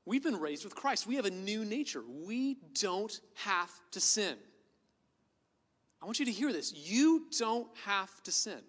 we've 0.06 0.24
been 0.24 0.40
raised 0.40 0.64
with 0.64 0.76
Christ. 0.76 1.08
We 1.08 1.16
have 1.16 1.26
a 1.26 1.32
new 1.32 1.64
nature. 1.64 2.04
We 2.26 2.58
don't 2.82 3.20
have 3.36 3.72
to 3.92 4.00
sin. 4.00 4.36
I 6.02 6.06
want 6.06 6.20
you 6.20 6.26
to 6.26 6.32
hear 6.32 6.52
this. 6.52 6.74
You 6.74 7.26
don't 7.38 7.68
have 7.86 8.22
to 8.24 8.32
sin. 8.32 8.62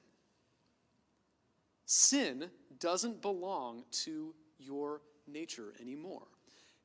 Sin 1.90 2.50
doesn't 2.80 3.22
belong 3.22 3.82
to 3.90 4.34
your 4.58 5.00
nature 5.26 5.72
anymore. 5.80 6.26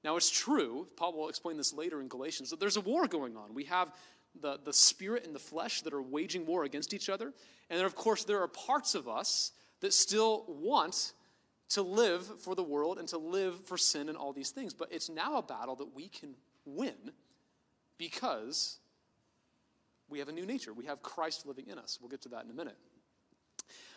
Now, 0.01 0.15
it's 0.15 0.31
true, 0.31 0.87
Paul 0.95 1.11
will 1.11 1.27
explain 1.27 1.57
this 1.57 1.73
later 1.73 1.99
in 1.99 2.07
Galatians, 2.07 2.49
that 2.51 2.61
there's 2.61 2.77
a 2.77 2.81
war 2.81 3.05
going 3.05 3.35
on. 3.35 3.53
We 3.53 3.65
have 3.65 3.91
the, 4.39 4.61
the 4.63 4.71
spirit 4.71 5.25
and 5.25 5.35
the 5.35 5.39
flesh 5.39 5.81
that 5.81 5.93
are 5.93 6.01
waging 6.01 6.45
war 6.45 6.63
against 6.63 6.93
each 6.93 7.09
other. 7.09 7.33
And 7.69 7.77
then, 7.77 7.85
of 7.85 7.95
course, 7.95 8.23
there 8.23 8.41
are 8.41 8.47
parts 8.47 8.95
of 8.95 9.09
us 9.09 9.51
that 9.81 9.91
still 9.91 10.45
want 10.47 11.11
to 11.71 11.81
live 11.81 12.25
for 12.41 12.55
the 12.55 12.63
world 12.63 12.97
and 12.97 13.07
to 13.09 13.17
live 13.17 13.65
for 13.65 13.77
sin 13.77 14.07
and 14.07 14.17
all 14.17 14.31
these 14.31 14.51
things. 14.51 14.73
But 14.73 14.87
it's 14.89 15.09
now 15.09 15.35
a 15.35 15.43
battle 15.43 15.75
that 15.75 15.93
we 15.93 16.07
can 16.07 16.33
win 16.63 17.11
because 17.97 18.77
we 20.07 20.19
have 20.19 20.29
a 20.29 20.33
new 20.33 20.45
nature. 20.45 20.71
We 20.71 20.85
have 20.85 21.01
Christ 21.01 21.45
living 21.45 21.67
in 21.67 21.77
us. 21.77 21.99
We'll 21.99 22.09
get 22.09 22.21
to 22.21 22.29
that 22.29 22.45
in 22.45 22.51
a 22.51 22.53
minute. 22.53 22.77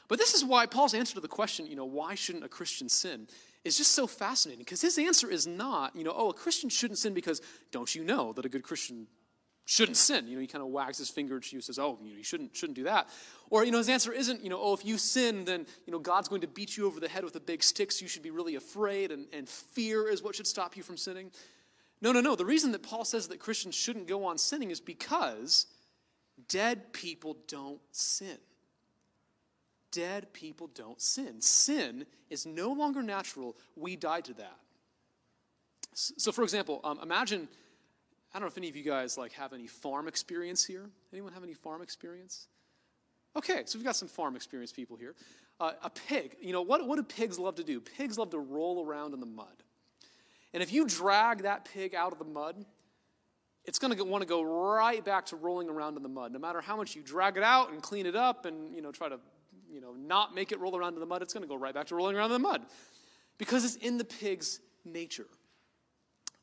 But 0.09 0.19
this 0.19 0.35
is 0.35 0.45
why 0.45 0.67
Paul's 0.67 0.95
answer 0.95 1.15
to 1.15 1.21
the 1.21 1.29
question, 1.29 1.67
you 1.67 1.77
know, 1.77 1.85
why 1.85 2.15
shouldn't 2.15 2.45
a 2.45 2.49
Christian 2.49 2.89
sin, 2.89 3.27
is 3.65 3.77
just 3.77 3.93
so 3.93 4.07
fascinating 4.07 4.65
because 4.65 4.81
his 4.81 4.99
answer 4.99 5.29
is 5.29 5.47
not, 5.47 5.97
you 5.97 6.05
know, 6.05 6.15
oh, 6.15 6.31
a 6.31 6.35
Christian 6.35 6.71
shouldn't 6.71 6.99
sin 6.99 7.15
because 7.15 7.43
don't 7.73 7.93
you 7.95 8.05
know 8.05 8.33
that 8.33 8.45
a 8.45 8.49
good 8.49 8.63
Christian 8.63 9.09
shouldn't 9.65 9.97
sin? 9.97 10.29
You 10.29 10.37
know, 10.37 10.41
he 10.41 10.47
kind 10.47 10.63
of 10.63 10.69
wags 10.69 10.99
his 10.99 11.11
finger 11.11 11.35
and 11.35 11.65
says, 11.65 11.79
oh, 11.79 11.99
you, 12.01 12.11
know, 12.11 12.17
you 12.17 12.23
shouldn't, 12.23 12.57
shouldn't 12.57 12.77
do 12.77 12.85
that. 12.85 13.09
Or, 13.51 13.65
you 13.65 13.73
know, 13.73 13.79
his 13.79 13.89
answer 13.89 14.13
isn't, 14.13 14.45
you 14.45 14.51
know, 14.51 14.61
oh, 14.61 14.75
if 14.75 14.85
you 14.85 14.99
sin, 14.99 15.45
then, 15.45 15.67
you 15.85 15.93
know, 15.93 15.99
God's 15.99 16.29
going 16.29 16.43
to 16.43 16.47
beat 16.47 16.77
you 16.77 16.87
over 16.87 17.01
the 17.01 17.09
head 17.09 17.25
with 17.25 17.35
a 17.35 17.41
big 17.41 17.63
stick, 17.63 17.91
so 17.91 18.03
you 18.03 18.09
should 18.09 18.23
be 18.23 18.31
really 18.31 18.55
afraid, 18.55 19.11
and, 19.11 19.27
and 19.33 19.49
fear 19.49 20.09
is 20.09 20.23
what 20.23 20.37
should 20.37 20.47
stop 20.47 20.77
you 20.77 20.85
from 20.85 20.97
sinning. 20.97 21.33
No, 22.01 22.13
no, 22.13 22.21
no. 22.21 22.37
The 22.37 22.45
reason 22.45 22.71
that 22.73 22.85
Paul 22.85 23.05
says 23.05 23.27
that 23.29 23.41
Christians 23.41 23.75
shouldn't 23.75 24.07
go 24.07 24.25
on 24.27 24.39
sinning 24.39 24.71
is 24.71 24.81
because 24.81 25.67
dead 26.49 26.93
people 26.93 27.37
don't 27.49 27.81
sin 27.91 28.39
dead 29.97 30.31
people 30.35 30.69
don't 30.75 31.01
sin. 31.01 31.41
Sin 31.41 32.05
is 32.29 32.45
no 32.45 32.73
longer 32.73 33.03
natural. 33.03 33.57
We 33.77 33.97
died 33.97 34.27
to 34.27 34.35
that. 34.35 34.59
So, 35.95 36.31
for 36.31 36.43
example, 36.43 36.81
um, 36.85 37.01
imagine 37.03 37.49
I 38.35 38.39
don't 38.39 38.43
know 38.43 38.49
if 38.49 38.59
any 38.59 38.69
of 38.69 38.77
you 38.77 38.83
guys 38.83 39.17
like 39.17 39.33
have 39.33 39.55
any 39.55 39.67
farm 39.67 40.09
experience 40.09 40.63
here. 40.63 40.91
Anyone 41.11 41.33
have 41.33 41.43
any 41.43 41.55
farm 41.55 41.81
experience? 41.81 42.49
Okay, 43.35 43.63
so 43.65 43.79
we've 43.79 43.85
got 43.87 43.97
some 43.97 44.09
farm 44.09 44.37
experience 44.37 44.73
people 44.73 44.99
here. 44.99 45.15
Uh, 45.59 45.73
a 45.83 45.89
pig, 45.89 46.37
you 46.43 46.53
know, 46.53 46.61
what, 46.61 46.87
what 46.87 46.97
do 46.97 47.03
pigs 47.03 47.39
love 47.39 47.55
to 47.55 47.65
do? 47.65 47.81
Pigs 47.81 48.19
love 48.19 48.29
to 48.31 48.39
roll 48.39 48.85
around 48.85 49.15
in 49.15 49.21
the 49.21 49.27
mud. 49.27 49.63
And 50.53 50.63
if 50.63 50.71
you 50.71 50.87
drag 50.87 51.45
that 51.45 51.65
pig 51.65 51.95
out 51.95 52.13
of 52.13 52.19
the 52.19 52.27
mud, 52.27 52.67
it's 53.65 53.79
going 53.79 53.97
to 53.97 54.05
want 54.05 54.21
to 54.21 54.29
go 54.29 54.43
right 54.43 55.03
back 55.03 55.27
to 55.27 55.37
rolling 55.37 55.71
around 55.71 55.97
in 55.97 56.03
the 56.03 56.09
mud. 56.11 56.31
No 56.33 56.39
matter 56.39 56.61
how 56.61 56.77
much 56.77 56.95
you 56.95 57.03
drag 57.03 57.39
it 57.39 57.43
out 57.43 57.73
and 57.73 57.83
clean 57.83 58.05
it 58.05 58.17
up 58.17 58.45
and, 58.45 58.75
you 58.75 58.83
know, 58.83 58.93
try 58.93 59.09
to 59.09 59.19
you 59.71 59.81
know, 59.81 59.93
not 59.93 60.35
make 60.35 60.53
it 60.53 60.61
roll 60.61 60.77
around 60.77 60.95
in 60.95 61.01
the 61.01 61.07
mud, 61.07 61.23
it's 61.23 61.33
going 61.33 61.43
to 61.43 61.49
go 61.49 61.57
right 61.57 61.75
back 61.75 61.87
to 61.89 61.95
rolling 61.95 62.17
around 62.17 62.27
in 62.27 62.43
the 62.43 62.49
mud 62.49 62.63
because 63.39 63.65
it's 63.65 63.77
in 63.77 63.99
the 63.99 64.05
pig's 64.05 64.61
nature. 64.85 65.27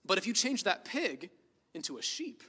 But 0.05 0.17
if 0.17 0.27
you 0.27 0.33
change 0.33 0.63
that 0.63 0.85
pig 0.85 1.29
into 1.73 1.97
a 1.97 2.01
sheep, 2.01 2.43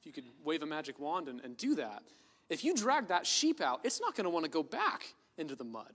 if 0.00 0.06
you 0.06 0.12
could 0.12 0.26
wave 0.44 0.62
a 0.62 0.66
magic 0.66 0.98
wand 0.98 1.28
and, 1.28 1.40
and 1.40 1.56
do 1.56 1.74
that, 1.76 2.02
if 2.48 2.64
you 2.64 2.74
drag 2.74 3.08
that 3.08 3.26
sheep 3.26 3.60
out, 3.60 3.80
it's 3.84 4.00
not 4.00 4.14
going 4.14 4.24
to 4.24 4.30
want 4.30 4.44
to 4.44 4.50
go 4.50 4.62
back 4.62 5.14
into 5.38 5.54
the 5.54 5.64
mud. 5.64 5.92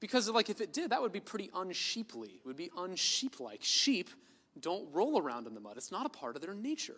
Because, 0.00 0.30
like, 0.30 0.48
if 0.48 0.62
it 0.62 0.72
did, 0.72 0.90
that 0.90 1.02
would 1.02 1.12
be 1.12 1.20
pretty 1.20 1.50
unsheeply. 1.54 2.28
It 2.36 2.46
would 2.46 2.56
be 2.56 2.70
unsheep-like. 2.70 3.62
Sheep 3.62 4.08
don't 4.58 4.88
roll 4.92 5.20
around 5.20 5.46
in 5.46 5.54
the 5.54 5.60
mud. 5.60 5.76
It's 5.76 5.92
not 5.92 6.06
a 6.06 6.08
part 6.08 6.36
of 6.36 6.42
their 6.42 6.54
nature. 6.54 6.96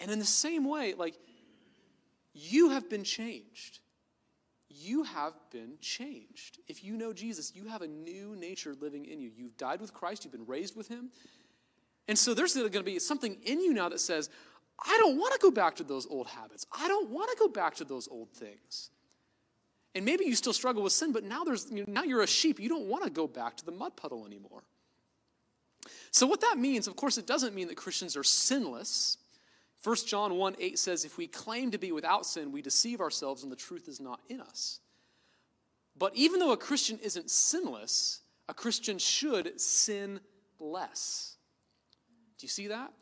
And 0.00 0.10
in 0.10 0.18
the 0.18 0.24
same 0.24 0.64
way, 0.64 0.94
like, 0.94 1.16
you 2.32 2.70
have 2.70 2.88
been 2.88 3.04
changed. 3.04 3.80
You 4.68 5.02
have 5.02 5.34
been 5.50 5.74
changed. 5.80 6.58
If 6.68 6.84
you 6.84 6.96
know 6.96 7.12
Jesus, 7.12 7.52
you 7.54 7.66
have 7.66 7.82
a 7.82 7.88
new 7.88 8.36
nature 8.36 8.74
living 8.80 9.06
in 9.06 9.20
you. 9.20 9.30
You've 9.36 9.56
died 9.56 9.80
with 9.80 9.92
Christ, 9.92 10.24
you've 10.24 10.32
been 10.32 10.46
raised 10.46 10.76
with 10.76 10.88
Him. 10.88 11.10
And 12.08 12.18
so 12.18 12.34
there's 12.34 12.54
going 12.54 12.72
to 12.72 12.82
be 12.82 12.98
something 12.98 13.36
in 13.44 13.60
you 13.60 13.72
now 13.72 13.88
that 13.88 14.00
says, 14.00 14.30
I 14.84 14.96
don't 14.98 15.18
want 15.18 15.32
to 15.34 15.38
go 15.40 15.50
back 15.50 15.76
to 15.76 15.84
those 15.84 16.06
old 16.06 16.26
habits. 16.26 16.66
I 16.72 16.88
don't 16.88 17.10
want 17.10 17.30
to 17.30 17.36
go 17.38 17.48
back 17.48 17.76
to 17.76 17.84
those 17.84 18.08
old 18.08 18.30
things. 18.30 18.90
And 19.94 20.04
maybe 20.04 20.24
you 20.24 20.34
still 20.34 20.52
struggle 20.52 20.82
with 20.82 20.92
sin, 20.92 21.12
but 21.12 21.24
now 21.24 21.44
there's 21.44 21.70
you 21.70 21.84
know, 21.86 21.92
now 21.92 22.02
you're 22.02 22.22
a 22.22 22.26
sheep. 22.26 22.60
You 22.60 22.68
don't 22.68 22.86
want 22.86 23.04
to 23.04 23.10
go 23.10 23.26
back 23.26 23.56
to 23.56 23.64
the 23.64 23.72
mud 23.72 23.96
puddle 23.96 24.24
anymore. 24.24 24.62
So 26.12 26.26
what 26.26 26.40
that 26.42 26.58
means, 26.58 26.86
of 26.86 26.96
course, 26.96 27.18
it 27.18 27.26
doesn't 27.26 27.54
mean 27.54 27.68
that 27.68 27.76
Christians 27.76 28.16
are 28.16 28.24
sinless. 28.24 29.18
1 29.82 29.96
John 30.06 30.34
1 30.34 30.56
8 30.58 30.78
says, 30.78 31.04
If 31.04 31.16
we 31.16 31.26
claim 31.26 31.70
to 31.70 31.78
be 31.78 31.92
without 31.92 32.26
sin, 32.26 32.52
we 32.52 32.62
deceive 32.62 33.00
ourselves 33.00 33.42
and 33.42 33.50
the 33.50 33.56
truth 33.56 33.88
is 33.88 34.00
not 34.00 34.20
in 34.28 34.40
us. 34.40 34.80
But 35.96 36.14
even 36.14 36.40
though 36.40 36.52
a 36.52 36.56
Christian 36.56 36.98
isn't 37.02 37.30
sinless, 37.30 38.20
a 38.48 38.54
Christian 38.54 38.98
should 38.98 39.60
sin 39.60 40.20
less. 40.58 41.36
Do 42.38 42.44
you 42.44 42.48
see 42.48 42.68
that? 42.68 42.92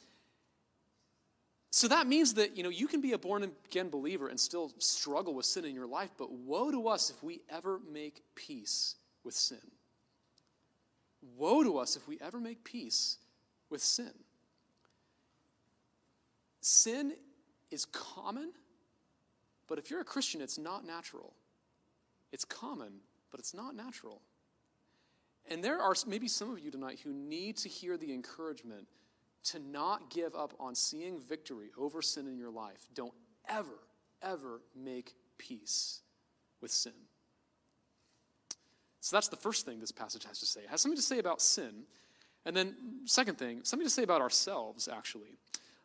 So 1.70 1.88
that 1.88 2.06
means 2.06 2.34
that 2.34 2.56
you 2.56 2.62
know 2.62 2.70
you 2.70 2.86
can 2.86 3.00
be 3.00 3.12
a 3.12 3.18
born 3.18 3.44
again 3.44 3.88
believer 3.88 4.28
and 4.28 4.38
still 4.38 4.72
struggle 4.78 5.34
with 5.34 5.46
sin 5.46 5.64
in 5.64 5.74
your 5.74 5.86
life, 5.86 6.10
but 6.16 6.32
woe 6.32 6.70
to 6.70 6.88
us 6.88 7.10
if 7.10 7.22
we 7.22 7.40
ever 7.50 7.80
make 7.90 8.22
peace 8.34 8.96
with 9.24 9.34
sin. 9.34 9.58
Woe 11.36 11.62
to 11.62 11.78
us 11.78 11.96
if 11.96 12.08
we 12.08 12.18
ever 12.20 12.40
make 12.40 12.64
peace 12.64 13.18
with 13.70 13.82
sin. 13.82 14.12
Sin 16.61 17.14
is 17.71 17.85
common, 17.87 18.53
but 19.68 19.79
if 19.79 19.90
you're 19.90 20.01
a 20.01 20.05
Christian, 20.05 20.40
it's 20.40 20.59
not 20.59 20.85
natural. 20.85 21.35
It's 22.33 22.44
common, 22.44 23.01
but 23.31 23.40
it's 23.40 23.55
not 23.55 23.75
natural. 23.75 24.23
And 25.51 25.64
there 25.64 25.81
are 25.81 25.94
maybe 26.07 26.29
some 26.29 26.51
of 26.51 26.59
you 26.59 26.71
tonight 26.71 27.01
who 27.03 27.12
need 27.12 27.57
to 27.59 27.68
hear 27.68 27.97
the 27.97 28.12
encouragement 28.12 28.87
to 29.44 29.59
not 29.59 30.11
give 30.11 30.35
up 30.35 30.53
on 30.61 30.75
seeing 30.75 31.18
victory 31.21 31.71
over 31.79 32.03
sin 32.03 32.27
in 32.27 32.37
your 32.37 32.51
life. 32.51 32.87
Don't 32.94 33.14
ever, 33.49 33.79
ever 34.21 34.61
make 34.77 35.14
peace 35.38 36.01
with 36.61 36.71
sin. 36.71 36.92
So 39.01 39.16
that's 39.16 39.29
the 39.29 39.37
first 39.37 39.64
thing 39.64 39.81
this 39.81 39.92
passage 39.92 40.25
has 40.25 40.40
to 40.40 40.47
say. 40.47 40.61
It 40.61 40.68
has 40.68 40.83
something 40.83 40.97
to 40.97 41.03
say 41.03 41.18
about 41.18 41.40
sin. 41.40 41.85
And 42.44 42.55
then, 42.55 42.75
second 43.07 43.38
thing, 43.38 43.61
something 43.62 43.87
to 43.87 43.92
say 43.92 44.03
about 44.03 44.21
ourselves, 44.21 44.88
actually. 44.88 45.38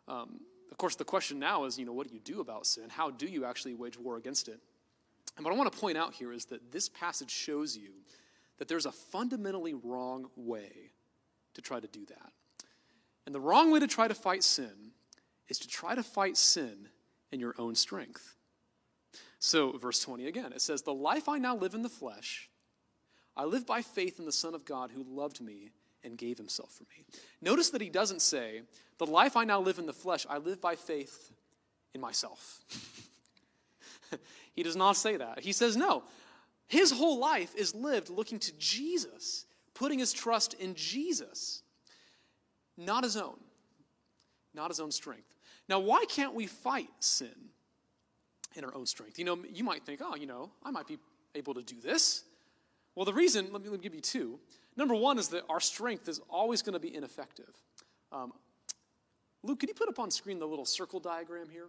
Um, 0.07 0.41
of 0.73 0.77
course, 0.79 0.95
the 0.95 1.05
question 1.05 1.37
now 1.37 1.65
is, 1.65 1.77
you 1.77 1.85
know, 1.85 1.93
what 1.93 2.07
do 2.07 2.13
you 2.15 2.19
do 2.19 2.41
about 2.41 2.65
sin? 2.65 2.85
How 2.89 3.11
do 3.11 3.27
you 3.27 3.45
actually 3.45 3.75
wage 3.75 3.95
war 3.95 4.17
against 4.17 4.47
it? 4.47 4.59
And 5.37 5.45
what 5.45 5.53
I 5.53 5.55
want 5.57 5.71
to 5.71 5.79
point 5.79 5.99
out 5.99 6.15
here 6.15 6.33
is 6.33 6.45
that 6.45 6.71
this 6.71 6.89
passage 6.89 7.29
shows 7.29 7.77
you 7.77 7.91
that 8.57 8.67
there's 8.67 8.87
a 8.87 8.91
fundamentally 8.91 9.75
wrong 9.75 10.31
way 10.35 10.89
to 11.53 11.61
try 11.61 11.79
to 11.79 11.85
do 11.85 12.07
that. 12.07 12.31
And 13.27 13.35
the 13.35 13.39
wrong 13.39 13.69
way 13.69 13.81
to 13.81 13.87
try 13.87 14.07
to 14.07 14.15
fight 14.15 14.43
sin 14.43 14.93
is 15.47 15.59
to 15.59 15.67
try 15.67 15.93
to 15.93 16.01
fight 16.01 16.37
sin 16.37 16.89
in 17.31 17.39
your 17.39 17.53
own 17.59 17.75
strength. 17.75 18.35
So, 19.37 19.77
verse 19.77 19.99
20 19.99 20.25
again, 20.25 20.53
it 20.53 20.61
says, 20.63 20.81
The 20.81 20.91
life 20.91 21.29
I 21.29 21.37
now 21.37 21.55
live 21.55 21.75
in 21.75 21.83
the 21.83 21.87
flesh, 21.87 22.49
I 23.37 23.45
live 23.45 23.67
by 23.67 23.83
faith 23.83 24.17
in 24.17 24.25
the 24.25 24.31
Son 24.31 24.55
of 24.55 24.65
God 24.65 24.89
who 24.89 25.03
loved 25.03 25.39
me 25.39 25.69
and 26.03 26.17
gave 26.17 26.37
himself 26.37 26.71
for 26.71 26.83
me. 26.83 27.05
Notice 27.41 27.69
that 27.71 27.81
he 27.81 27.89
doesn't 27.89 28.21
say, 28.21 28.61
The 28.97 29.05
life 29.05 29.37
I 29.37 29.43
now 29.43 29.59
live 29.59 29.79
in 29.79 29.85
the 29.85 29.93
flesh, 29.93 30.25
I 30.29 30.37
live 30.37 30.61
by 30.61 30.75
faith 30.75 31.31
in 31.93 32.01
myself. 32.01 32.59
he 34.53 34.63
does 34.63 34.75
not 34.75 34.97
say 34.97 35.17
that. 35.17 35.39
He 35.39 35.51
says, 35.51 35.75
No. 35.75 36.03
His 36.67 36.91
whole 36.91 37.19
life 37.19 37.53
is 37.55 37.75
lived 37.75 38.09
looking 38.09 38.39
to 38.39 38.57
Jesus, 38.57 39.45
putting 39.73 39.99
his 39.99 40.13
trust 40.13 40.53
in 40.55 40.75
Jesus, 40.75 41.61
not 42.77 43.03
his 43.03 43.17
own, 43.17 43.37
not 44.53 44.69
his 44.69 44.79
own 44.79 44.91
strength. 44.91 45.35
Now, 45.69 45.79
why 45.79 46.05
can't 46.05 46.33
we 46.33 46.47
fight 46.47 46.89
sin 46.99 47.49
in 48.55 48.65
our 48.65 48.73
own 48.73 48.85
strength? 48.85 49.19
You 49.19 49.25
know, 49.25 49.37
you 49.51 49.63
might 49.63 49.85
think, 49.85 50.01
oh, 50.03 50.15
you 50.15 50.25
know, 50.25 50.51
I 50.63 50.71
might 50.71 50.87
be 50.87 50.97
able 51.35 51.53
to 51.53 51.61
do 51.61 51.75
this. 51.81 52.23
Well, 52.95 53.05
the 53.05 53.13
reason, 53.13 53.49
let 53.51 53.61
me, 53.61 53.69
let 53.69 53.79
me 53.79 53.83
give 53.83 53.95
you 53.95 54.01
two. 54.01 54.39
Number 54.75 54.95
one 54.95 55.19
is 55.19 55.29
that 55.29 55.43
our 55.49 55.59
strength 55.59 56.07
is 56.07 56.19
always 56.29 56.61
going 56.61 56.73
to 56.73 56.79
be 56.79 56.93
ineffective. 56.93 57.49
Um, 58.11 58.33
Luke, 59.43 59.59
could 59.59 59.69
you 59.69 59.75
put 59.75 59.89
up 59.89 59.99
on 59.99 60.09
screen 60.09 60.39
the 60.39 60.47
little 60.47 60.65
circle 60.65 60.99
diagram 60.99 61.49
here? 61.49 61.67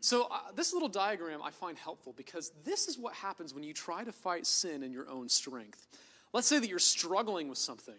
So, 0.00 0.28
uh, 0.30 0.38
this 0.54 0.72
little 0.72 0.88
diagram 0.88 1.42
I 1.42 1.50
find 1.50 1.76
helpful 1.76 2.14
because 2.16 2.52
this 2.64 2.86
is 2.86 2.96
what 2.96 3.12
happens 3.14 3.52
when 3.52 3.64
you 3.64 3.72
try 3.72 4.04
to 4.04 4.12
fight 4.12 4.46
sin 4.46 4.84
in 4.84 4.92
your 4.92 5.08
own 5.08 5.28
strength. 5.28 5.88
Let's 6.32 6.46
say 6.46 6.58
that 6.60 6.68
you're 6.68 6.78
struggling 6.78 7.48
with 7.48 7.58
something, 7.58 7.94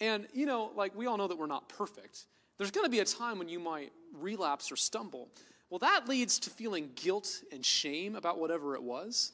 And, 0.00 0.26
you 0.32 0.46
know, 0.46 0.70
like 0.74 0.94
we 0.94 1.06
all 1.06 1.16
know 1.16 1.26
that 1.26 1.36
we're 1.36 1.46
not 1.46 1.68
perfect. 1.68 2.26
There's 2.58 2.70
going 2.70 2.86
to 2.86 2.90
be 2.90 3.00
a 3.00 3.04
time 3.04 3.38
when 3.38 3.48
you 3.48 3.58
might 3.58 3.92
relapse 4.14 4.72
or 4.72 4.76
stumble. 4.76 5.28
Well, 5.68 5.78
that 5.80 6.08
leads 6.08 6.38
to 6.40 6.50
feeling 6.50 6.90
guilt 6.94 7.42
and 7.52 7.64
shame 7.64 8.14
about 8.14 8.38
whatever 8.38 8.74
it 8.74 8.82
was. 8.82 9.32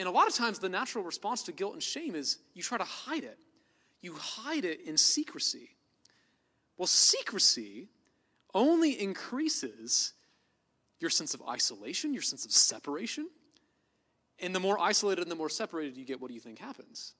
And 0.00 0.08
a 0.08 0.10
lot 0.10 0.26
of 0.26 0.34
times, 0.34 0.58
the 0.58 0.70
natural 0.70 1.04
response 1.04 1.42
to 1.42 1.52
guilt 1.52 1.74
and 1.74 1.82
shame 1.82 2.14
is 2.14 2.38
you 2.54 2.62
try 2.62 2.78
to 2.78 2.84
hide 2.84 3.22
it. 3.22 3.38
You 4.00 4.14
hide 4.14 4.64
it 4.64 4.80
in 4.86 4.96
secrecy. 4.96 5.76
Well, 6.78 6.86
secrecy 6.86 7.90
only 8.54 8.98
increases 8.98 10.14
your 11.00 11.10
sense 11.10 11.34
of 11.34 11.42
isolation, 11.46 12.14
your 12.14 12.22
sense 12.22 12.46
of 12.46 12.50
separation. 12.50 13.28
And 14.38 14.54
the 14.54 14.60
more 14.60 14.80
isolated 14.80 15.20
and 15.20 15.30
the 15.30 15.36
more 15.36 15.50
separated 15.50 15.98
you 15.98 16.06
get, 16.06 16.18
what 16.18 16.28
do 16.28 16.34
you 16.34 16.40
think 16.40 16.58
happens? 16.58 17.12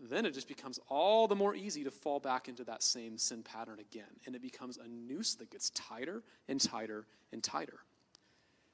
Then 0.00 0.26
it 0.26 0.34
just 0.34 0.48
becomes 0.48 0.80
all 0.88 1.28
the 1.28 1.36
more 1.36 1.54
easy 1.54 1.84
to 1.84 1.92
fall 1.92 2.18
back 2.18 2.48
into 2.48 2.64
that 2.64 2.82
same 2.82 3.16
sin 3.16 3.44
pattern 3.44 3.78
again. 3.78 4.10
And 4.26 4.34
it 4.34 4.42
becomes 4.42 4.76
a 4.76 4.88
noose 4.88 5.36
that 5.36 5.52
gets 5.52 5.70
tighter 5.70 6.24
and 6.48 6.60
tighter 6.60 7.06
and 7.32 7.44
tighter. 7.44 7.78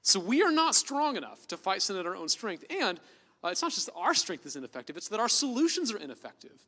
So 0.06 0.20
we 0.20 0.44
are 0.44 0.52
not 0.52 0.76
strong 0.76 1.16
enough 1.16 1.48
to 1.48 1.56
fight 1.56 1.82
sin 1.82 1.96
at 1.96 2.06
our 2.06 2.14
own 2.14 2.28
strength. 2.28 2.64
And 2.70 3.00
uh, 3.42 3.48
it's 3.48 3.60
not 3.60 3.72
just 3.72 3.90
our 3.96 4.14
strength 4.14 4.46
is 4.46 4.54
ineffective, 4.54 4.96
it's 4.96 5.08
that 5.08 5.18
our 5.18 5.28
solutions 5.28 5.92
are 5.92 5.96
ineffective. 5.98 6.64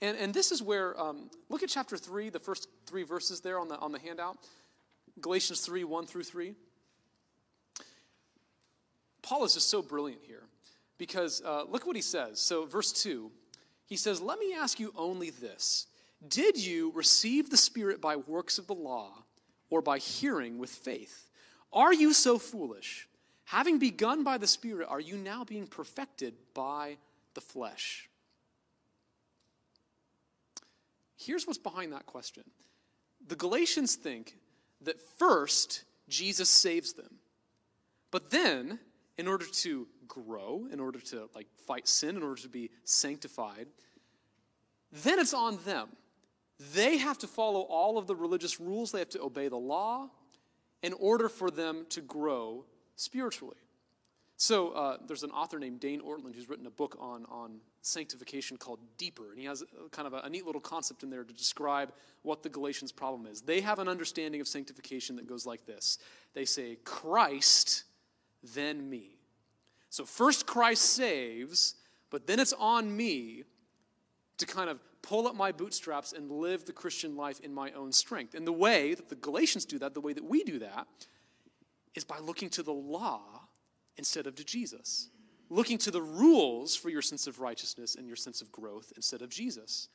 And, 0.00 0.16
and 0.16 0.32
this 0.32 0.50
is 0.50 0.62
where, 0.62 0.98
um, 0.98 1.28
look 1.50 1.62
at 1.62 1.68
chapter 1.68 1.98
3, 1.98 2.30
the 2.30 2.38
first 2.38 2.66
three 2.86 3.02
verses 3.02 3.42
there 3.42 3.58
on 3.60 3.68
the, 3.68 3.76
on 3.76 3.92
the 3.92 3.98
handout 3.98 4.38
Galatians 5.20 5.60
3 5.60 5.84
1 5.84 6.06
through 6.06 6.22
3. 6.24 6.54
Paul 9.20 9.44
is 9.44 9.52
just 9.52 9.68
so 9.68 9.82
brilliant 9.82 10.22
here 10.26 10.44
because 10.96 11.42
uh, 11.44 11.64
look 11.64 11.86
what 11.86 11.94
he 11.94 12.00
says. 12.00 12.40
So, 12.40 12.64
verse 12.64 12.90
2, 12.90 13.30
he 13.84 13.96
says, 13.96 14.22
Let 14.22 14.38
me 14.38 14.54
ask 14.54 14.80
you 14.80 14.94
only 14.96 15.28
this 15.28 15.88
Did 16.26 16.56
you 16.56 16.90
receive 16.94 17.50
the 17.50 17.58
Spirit 17.58 18.00
by 18.00 18.16
works 18.16 18.56
of 18.56 18.66
the 18.66 18.74
law 18.74 19.24
or 19.68 19.82
by 19.82 19.98
hearing 19.98 20.56
with 20.56 20.70
faith? 20.70 21.27
Are 21.72 21.92
you 21.92 22.12
so 22.12 22.38
foolish? 22.38 23.08
Having 23.44 23.78
begun 23.78 24.24
by 24.24 24.38
the 24.38 24.46
Spirit, 24.46 24.88
are 24.90 25.00
you 25.00 25.16
now 25.16 25.44
being 25.44 25.66
perfected 25.66 26.34
by 26.54 26.98
the 27.34 27.40
flesh? 27.40 28.08
Here's 31.16 31.46
what's 31.46 31.58
behind 31.58 31.92
that 31.92 32.06
question 32.06 32.44
the 33.26 33.36
Galatians 33.36 33.96
think 33.96 34.36
that 34.82 35.00
first, 35.18 35.84
Jesus 36.08 36.48
saves 36.48 36.92
them. 36.92 37.18
But 38.10 38.30
then, 38.30 38.78
in 39.18 39.26
order 39.26 39.44
to 39.44 39.86
grow, 40.06 40.66
in 40.72 40.80
order 40.80 41.00
to 41.00 41.28
like 41.34 41.48
fight 41.66 41.88
sin, 41.88 42.16
in 42.16 42.22
order 42.22 42.40
to 42.42 42.48
be 42.48 42.70
sanctified, 42.84 43.66
then 44.92 45.18
it's 45.18 45.34
on 45.34 45.58
them. 45.64 45.88
They 46.74 46.98
have 46.98 47.18
to 47.18 47.26
follow 47.26 47.60
all 47.60 47.98
of 47.98 48.06
the 48.06 48.16
religious 48.16 48.58
rules, 48.58 48.92
they 48.92 48.98
have 48.98 49.10
to 49.10 49.22
obey 49.22 49.48
the 49.48 49.56
law, 49.56 50.08
in 50.82 50.92
order 50.94 51.28
for 51.28 51.50
them 51.50 51.86
to 51.90 52.00
grow 52.00 52.64
spiritually. 52.96 53.56
So 54.36 54.68
uh, 54.70 54.98
there's 55.04 55.24
an 55.24 55.32
author 55.32 55.58
named 55.58 55.80
Dane 55.80 56.00
Ortlund 56.00 56.36
who's 56.36 56.48
written 56.48 56.66
a 56.66 56.70
book 56.70 56.96
on, 57.00 57.26
on 57.28 57.58
sanctification 57.82 58.56
called 58.56 58.78
Deeper. 58.96 59.30
And 59.32 59.40
he 59.40 59.46
has 59.46 59.62
a, 59.62 59.88
kind 59.90 60.06
of 60.06 60.14
a, 60.14 60.18
a, 60.18 60.30
neat 60.30 60.46
little 60.46 60.60
concept 60.60 61.02
in 61.02 61.10
there 61.10 61.24
to 61.24 61.34
describe 61.34 61.92
what 62.22 62.44
the 62.44 62.48
Galatians' 62.48 62.92
problem 62.92 63.26
is. 63.26 63.40
They 63.40 63.60
have 63.60 63.80
an 63.80 63.88
understanding 63.88 64.40
of 64.40 64.46
sanctification 64.46 65.16
that 65.16 65.26
goes 65.26 65.44
like 65.44 65.66
this 65.66 65.98
they 66.34 66.44
say, 66.44 66.76
Christ, 66.84 67.82
then 68.54 68.88
me. 68.88 69.18
So 69.90 70.04
first 70.04 70.46
Christ 70.46 70.82
saves, 70.82 71.74
but 72.10 72.28
then 72.28 72.38
it's 72.38 72.52
on 72.52 72.96
me 72.96 73.42
to 74.36 74.46
kind 74.46 74.70
of 74.70 74.78
pull 75.02 75.26
up 75.26 75.34
my 75.34 75.52
bootstraps 75.52 76.12
and 76.12 76.30
live 76.30 76.64
the 76.64 76.72
Christian 76.72 77.16
life 77.16 77.40
in 77.40 77.54
my 77.54 77.70
own 77.72 77.92
strength. 77.92 78.34
And 78.34 78.46
the 78.46 78.52
way 78.52 78.94
that 78.94 79.08
the 79.08 79.14
Galatians 79.14 79.64
do 79.64 79.78
that, 79.78 79.94
the 79.94 80.00
way 80.00 80.12
that 80.12 80.24
we 80.24 80.44
do 80.44 80.58
that, 80.58 80.86
is 81.94 82.04
by 82.04 82.18
looking 82.18 82.50
to 82.50 82.62
the 82.62 82.72
law 82.72 83.22
instead 83.96 84.26
of 84.26 84.34
to 84.36 84.44
Jesus. 84.44 85.08
Looking 85.50 85.78
to 85.78 85.90
the 85.90 86.02
rules 86.02 86.76
for 86.76 86.90
your 86.90 87.02
sense 87.02 87.26
of 87.26 87.40
righteousness 87.40 87.94
and 87.94 88.06
your 88.06 88.16
sense 88.16 88.42
of 88.42 88.52
growth 88.52 88.92
instead 88.96 89.22
of 89.22 89.30
Jesus. 89.30 89.88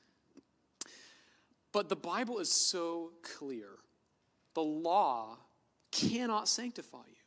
But 1.71 1.89
the 1.89 1.95
Bible 1.95 2.39
is 2.39 2.51
so 2.51 3.11
clear. 3.21 3.69
The 4.53 4.61
law 4.61 5.37
cannot 5.91 6.47
sanctify 6.47 7.05
you. 7.07 7.23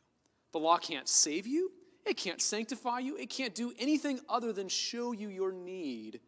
The 0.51 0.59
law 0.59 0.77
can't 0.77 1.07
save 1.07 1.47
you. 1.47 1.71
It 2.05 2.17
can't 2.17 2.41
sanctify 2.41 2.99
you. 2.99 3.17
It 3.17 3.29
can't 3.29 3.53
do 3.53 3.73
anything 3.77 4.19
other 4.29 4.53
than 4.53 4.69
show 4.69 5.11
you 5.11 5.29
your 5.29 5.51
need 5.51 6.21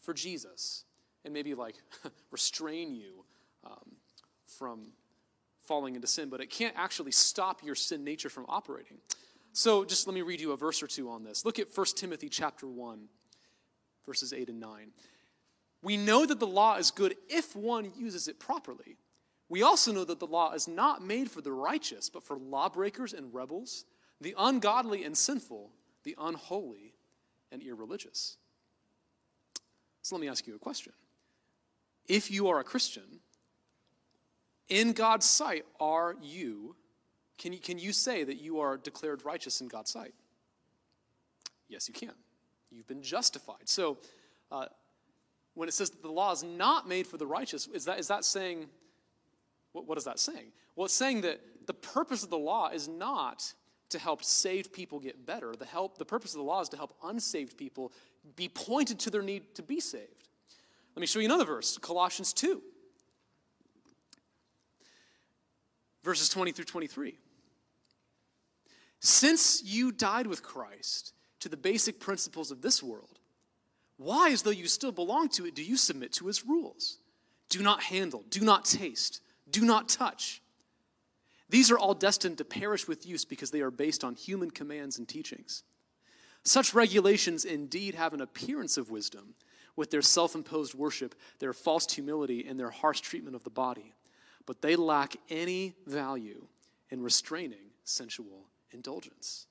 for 0.00 0.14
Jesus 0.14 0.84
and 1.24 1.34
maybe 1.34 1.54
like 1.54 1.76
restrain 2.30 2.94
you 2.94 3.24
um, 3.64 3.96
from 4.46 4.92
falling 5.64 5.94
into 5.94 6.06
sin, 6.06 6.28
but 6.28 6.40
it 6.40 6.50
can't 6.50 6.74
actually 6.76 7.12
stop 7.12 7.62
your 7.62 7.74
sin 7.74 8.02
nature 8.02 8.28
from 8.28 8.44
operating. 8.48 8.98
So 9.52 9.84
just 9.84 10.06
let 10.06 10.14
me 10.14 10.22
read 10.22 10.40
you 10.40 10.52
a 10.52 10.56
verse 10.56 10.82
or 10.82 10.86
two 10.86 11.10
on 11.10 11.24
this. 11.24 11.44
Look 11.44 11.58
at 11.58 11.68
1 11.74 11.86
Timothy 11.96 12.28
chapter 12.28 12.66
1, 12.66 13.08
verses 14.06 14.32
8 14.32 14.48
and 14.48 14.60
9. 14.60 14.92
We 15.82 15.96
know 15.96 16.26
that 16.26 16.40
the 16.40 16.46
law 16.46 16.76
is 16.76 16.90
good 16.90 17.16
if 17.28 17.56
one 17.56 17.92
uses 17.96 18.28
it 18.28 18.38
properly. 18.38 18.96
We 19.48 19.62
also 19.62 19.92
know 19.92 20.04
that 20.04 20.20
the 20.20 20.26
law 20.26 20.52
is 20.52 20.68
not 20.68 21.02
made 21.02 21.30
for 21.30 21.40
the 21.40 21.52
righteous, 21.52 22.08
but 22.08 22.22
for 22.22 22.38
lawbreakers 22.38 23.12
and 23.12 23.34
rebels, 23.34 23.84
the 24.20 24.34
ungodly 24.38 25.04
and 25.04 25.16
sinful, 25.16 25.70
the 26.04 26.14
unholy 26.18 26.94
and 27.50 27.62
irreligious. 27.62 28.36
So 30.02 30.14
let 30.14 30.20
me 30.20 30.28
ask 30.28 30.46
you 30.46 30.54
a 30.54 30.58
question. 30.58 30.92
If 32.08 32.30
you 32.30 32.48
are 32.48 32.58
a 32.58 32.64
Christian, 32.64 33.20
in 34.68 34.92
God's 34.92 35.26
sight, 35.26 35.64
are 35.78 36.16
you, 36.22 36.76
can 37.38 37.52
you, 37.52 37.58
can 37.58 37.78
you 37.78 37.92
say 37.92 38.24
that 38.24 38.40
you 38.40 38.60
are 38.60 38.76
declared 38.76 39.24
righteous 39.24 39.60
in 39.60 39.68
God's 39.68 39.90
sight? 39.90 40.14
Yes, 41.68 41.88
you 41.88 41.94
can. 41.94 42.14
You've 42.70 42.86
been 42.86 43.02
justified. 43.02 43.68
So, 43.68 43.98
uh, 44.50 44.66
when 45.54 45.68
it 45.68 45.72
says 45.72 45.90
that 45.90 46.02
the 46.02 46.10
law 46.10 46.32
is 46.32 46.42
not 46.42 46.88
made 46.88 47.06
for 47.06 47.16
the 47.16 47.26
righteous, 47.26 47.66
is 47.68 47.84
that, 47.84 47.98
is 47.98 48.08
that 48.08 48.24
saying, 48.24 48.66
what, 49.72 49.86
what 49.86 49.98
is 49.98 50.04
that 50.04 50.18
saying? 50.18 50.52
Well, 50.76 50.86
it's 50.86 50.94
saying 50.94 51.22
that 51.22 51.40
the 51.66 51.74
purpose 51.74 52.22
of 52.22 52.30
the 52.30 52.38
law 52.38 52.68
is 52.68 52.88
not 52.88 53.52
to 53.90 53.98
help 53.98 54.24
saved 54.24 54.72
people 54.72 54.98
get 54.98 55.26
better. 55.26 55.54
The, 55.56 55.66
help, 55.66 55.98
the 55.98 56.04
purpose 56.04 56.32
of 56.32 56.38
the 56.38 56.44
law 56.44 56.60
is 56.60 56.68
to 56.70 56.76
help 56.76 56.94
unsaved 57.04 57.56
people 57.56 57.92
be 58.36 58.48
pointed 58.48 58.98
to 59.00 59.10
their 59.10 59.22
need 59.22 59.54
to 59.54 59.62
be 59.62 59.80
saved. 59.80 60.28
Let 60.96 61.00
me 61.00 61.06
show 61.06 61.20
you 61.20 61.26
another 61.26 61.44
verse 61.44 61.78
Colossians 61.78 62.32
2, 62.32 62.60
verses 66.02 66.28
20 66.28 66.52
through 66.52 66.64
23. 66.64 67.16
Since 69.00 69.62
you 69.64 69.92
died 69.92 70.26
with 70.26 70.42
Christ 70.42 71.14
to 71.40 71.48
the 71.48 71.56
basic 71.56 72.00
principles 72.00 72.50
of 72.50 72.60
this 72.60 72.82
world, 72.82 73.18
why, 73.96 74.30
as 74.30 74.42
though 74.42 74.50
you 74.50 74.66
still 74.66 74.92
belong 74.92 75.28
to 75.30 75.46
it, 75.46 75.54
do 75.54 75.62
you 75.62 75.76
submit 75.76 76.12
to 76.14 76.28
its 76.28 76.46
rules? 76.46 76.98
Do 77.48 77.62
not 77.62 77.82
handle, 77.82 78.24
do 78.30 78.40
not 78.40 78.64
taste, 78.64 79.20
do 79.50 79.62
not 79.62 79.88
touch. 79.88 80.42
These 81.50 81.70
are 81.72 81.78
all 81.78 81.94
destined 81.94 82.38
to 82.38 82.44
perish 82.44 82.86
with 82.86 83.06
use 83.06 83.24
because 83.24 83.50
they 83.50 83.60
are 83.60 83.72
based 83.72 84.04
on 84.04 84.14
human 84.14 84.50
commands 84.50 84.98
and 84.98 85.08
teachings. 85.08 85.64
Such 86.44 86.72
regulations 86.74 87.44
indeed 87.44 87.96
have 87.96 88.14
an 88.14 88.20
appearance 88.20 88.78
of 88.78 88.90
wisdom 88.90 89.34
with 89.76 89.90
their 89.90 90.02
self 90.02 90.34
imposed 90.34 90.74
worship, 90.74 91.14
their 91.40 91.52
false 91.52 91.92
humility, 91.92 92.46
and 92.46 92.58
their 92.58 92.70
harsh 92.70 93.00
treatment 93.00 93.34
of 93.34 93.44
the 93.44 93.50
body, 93.50 93.94
but 94.46 94.62
they 94.62 94.76
lack 94.76 95.16
any 95.28 95.74
value 95.86 96.46
in 96.88 97.02
restraining 97.02 97.72
sensual 97.84 98.46
indulgence. 98.70 99.46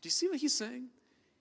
Do 0.00 0.06
you 0.06 0.10
see 0.10 0.28
what 0.28 0.38
he's 0.38 0.54
saying? 0.54 0.88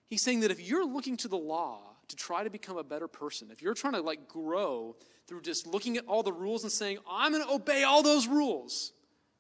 He's 0.08 0.22
saying 0.22 0.42
that 0.42 0.52
if 0.52 0.60
you're 0.60 0.86
looking 0.86 1.18
to 1.18 1.28
the 1.28 1.38
law 1.38 1.91
to 2.12 2.16
try 2.16 2.44
to 2.44 2.50
become 2.50 2.78
a 2.78 2.84
better 2.84 3.08
person, 3.08 3.50
if 3.52 3.62
you're 3.62 3.74
trying 3.74 3.94
to 3.94 4.02
like 4.02 4.28
grow 4.28 4.96
through 5.28 5.42
just 5.42 5.66
looking 5.66 5.98
at 5.98 6.06
all 6.08 6.24
the 6.24 6.32
rules 6.32 6.64
and 6.64 6.72
saying, 6.72 7.00
I'm 7.10 7.32
going 7.32 7.44
to 7.44 7.52
obey 7.52 7.84
all 7.84 8.04
those 8.04 8.28
rules, 8.28 8.94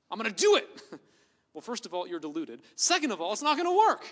I'm 0.10 0.18
going 0.18 0.30
to 0.30 0.36
do 0.36 0.56
it. 0.56 0.68
well, 1.54 1.62
first 1.62 1.86
of 1.86 1.94
all, 1.94 2.08
you're 2.08 2.20
deluded. 2.20 2.62
Second 2.76 3.12
of 3.12 3.22
all, 3.22 3.32
it's 3.34 3.42
not 3.42 3.58
going 3.58 3.68
to 3.68 3.78
work. 3.78 4.06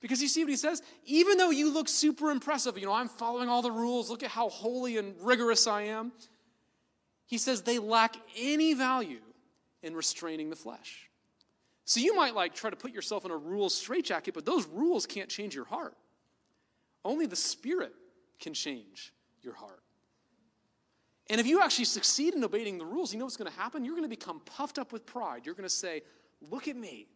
Because 0.00 0.22
you 0.22 0.28
see 0.28 0.44
what 0.44 0.50
he 0.50 0.56
says? 0.56 0.80
Even 1.04 1.38
though 1.38 1.50
you 1.50 1.72
look 1.72 1.88
super 1.88 2.30
impressive, 2.30 2.78
you 2.78 2.86
know, 2.86 2.92
I'm 2.92 3.08
following 3.08 3.48
all 3.48 3.62
the 3.62 3.72
rules, 3.72 4.10
look 4.10 4.22
at 4.22 4.30
how 4.30 4.48
holy 4.48 4.96
and 4.96 5.14
rigorous 5.20 5.66
I 5.66 5.82
am. 5.82 6.12
He 7.26 7.36
says 7.36 7.62
they 7.62 7.78
lack 7.78 8.16
any 8.36 8.74
value 8.74 9.20
in 9.82 9.94
restraining 9.94 10.50
the 10.50 10.56
flesh. 10.56 11.10
So 11.84 12.00
you 12.00 12.14
might 12.14 12.34
like 12.34 12.54
try 12.54 12.70
to 12.70 12.76
put 12.76 12.92
yourself 12.92 13.24
in 13.24 13.30
a 13.30 13.36
rules 13.36 13.74
straitjacket, 13.74 14.34
but 14.34 14.44
those 14.44 14.66
rules 14.66 15.06
can't 15.06 15.28
change 15.28 15.54
your 15.54 15.64
heart. 15.64 15.94
Only 17.04 17.26
the 17.26 17.36
Spirit 17.36 17.92
can 18.40 18.54
change 18.54 19.12
your 19.42 19.54
heart. 19.54 19.82
And 21.30 21.40
if 21.40 21.46
you 21.46 21.60
actually 21.60 21.84
succeed 21.84 22.34
in 22.34 22.42
obeying 22.42 22.78
the 22.78 22.86
rules, 22.86 23.12
you 23.12 23.18
know 23.18 23.26
what's 23.26 23.36
going 23.36 23.50
to 23.50 23.58
happen? 23.58 23.84
You're 23.84 23.94
going 23.94 24.04
to 24.04 24.08
become 24.08 24.40
puffed 24.40 24.78
up 24.78 24.92
with 24.92 25.04
pride. 25.04 25.42
You're 25.44 25.54
going 25.54 25.68
to 25.68 25.74
say, 25.74 26.02
Look 26.40 26.68
at 26.68 26.76
me. 26.76 27.08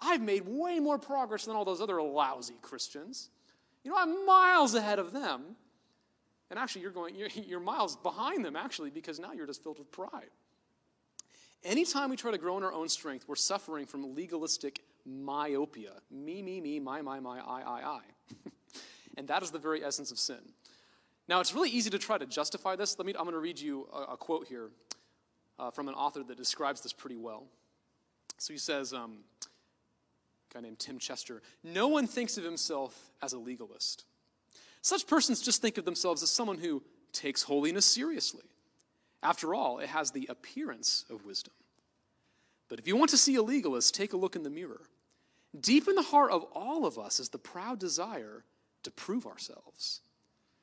I've 0.00 0.20
made 0.20 0.42
way 0.46 0.78
more 0.78 0.98
progress 0.98 1.46
than 1.46 1.56
all 1.56 1.64
those 1.64 1.80
other 1.80 2.00
lousy 2.00 2.58
Christians. 2.62 3.30
You 3.82 3.90
know, 3.90 3.96
I'm 3.98 4.26
miles 4.26 4.74
ahead 4.74 4.98
of 4.98 5.12
them. 5.12 5.56
And 6.50 6.58
actually, 6.58 6.82
you're 6.82 6.90
going, 6.90 7.14
you're, 7.14 7.28
you're 7.34 7.60
miles 7.60 7.96
behind 7.96 8.44
them, 8.44 8.56
actually, 8.56 8.90
because 8.90 9.18
now 9.18 9.32
you're 9.32 9.46
just 9.46 9.62
filled 9.62 9.78
with 9.78 9.90
pride. 9.90 10.30
Anytime 11.64 12.10
we 12.10 12.16
try 12.16 12.30
to 12.30 12.38
grow 12.38 12.56
in 12.56 12.62
our 12.62 12.72
own 12.72 12.88
strength, 12.88 13.24
we're 13.26 13.34
suffering 13.34 13.86
from 13.86 14.14
legalistic 14.14 14.80
myopia. 15.04 15.92
Me, 16.10 16.42
me, 16.42 16.60
me, 16.60 16.78
my, 16.78 17.02
my, 17.02 17.18
my, 17.18 17.40
I, 17.40 17.60
I, 17.62 17.82
I. 17.82 18.00
and 19.18 19.28
that 19.28 19.42
is 19.42 19.50
the 19.50 19.58
very 19.58 19.84
essence 19.84 20.10
of 20.10 20.18
sin. 20.18 20.38
Now, 21.28 21.40
it's 21.40 21.52
really 21.52 21.68
easy 21.68 21.90
to 21.90 21.98
try 21.98 22.16
to 22.16 22.24
justify 22.24 22.76
this. 22.76 22.98
Let 22.98 23.04
me, 23.04 23.12
I'm 23.18 23.24
going 23.24 23.34
to 23.34 23.40
read 23.40 23.60
you 23.60 23.86
a, 23.92 24.12
a 24.12 24.16
quote 24.16 24.46
here 24.46 24.70
uh, 25.58 25.70
from 25.70 25.88
an 25.88 25.94
author 25.94 26.22
that 26.22 26.36
describes 26.36 26.80
this 26.80 26.92
pretty 26.92 27.16
well. 27.16 27.44
So 28.38 28.54
he 28.54 28.58
says, 28.58 28.94
um, 28.94 29.18
a 30.50 30.54
guy 30.54 30.60
named 30.60 30.78
Tim 30.78 30.98
Chester, 30.98 31.42
no 31.62 31.88
one 31.88 32.06
thinks 32.06 32.38
of 32.38 32.44
himself 32.44 33.10
as 33.20 33.34
a 33.34 33.38
legalist. 33.38 34.04
Such 34.80 35.06
persons 35.06 35.42
just 35.42 35.60
think 35.60 35.76
of 35.76 35.84
themselves 35.84 36.22
as 36.22 36.30
someone 36.30 36.58
who 36.58 36.82
takes 37.12 37.42
holiness 37.42 37.84
seriously. 37.84 38.44
After 39.22 39.54
all, 39.54 39.80
it 39.80 39.88
has 39.88 40.12
the 40.12 40.26
appearance 40.30 41.04
of 41.10 41.26
wisdom. 41.26 41.52
But 42.68 42.78
if 42.78 42.86
you 42.86 42.96
want 42.96 43.10
to 43.10 43.18
see 43.18 43.34
a 43.34 43.42
legalist, 43.42 43.94
take 43.94 44.12
a 44.12 44.16
look 44.16 44.36
in 44.36 44.44
the 44.44 44.50
mirror. 44.50 44.82
Deep 45.58 45.88
in 45.88 45.96
the 45.96 46.02
heart 46.02 46.30
of 46.30 46.44
all 46.54 46.86
of 46.86 46.98
us 46.98 47.18
is 47.18 47.30
the 47.30 47.38
proud 47.38 47.80
desire 47.80 48.44
to 48.88 48.94
prove 48.94 49.26
ourselves. 49.26 50.00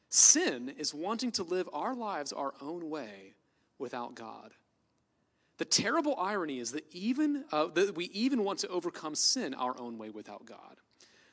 Sin 0.09 0.73
is 0.77 0.93
wanting 0.93 1.31
to 1.33 1.43
live 1.43 1.69
our 1.71 1.93
lives 1.93 2.33
our 2.33 2.53
own 2.59 2.89
way 2.89 3.35
without 3.77 4.15
God. 4.15 4.51
The 5.57 5.65
terrible 5.65 6.15
irony 6.19 6.59
is 6.59 6.71
that 6.71 6.85
even 6.91 7.45
uh, 7.51 7.67
that 7.67 7.95
we 7.95 8.05
even 8.05 8.43
want 8.43 8.59
to 8.59 8.67
overcome 8.67 9.15
sin 9.15 9.53
our 9.53 9.79
own 9.79 9.97
way 9.97 10.09
without 10.09 10.45
God. 10.45 10.77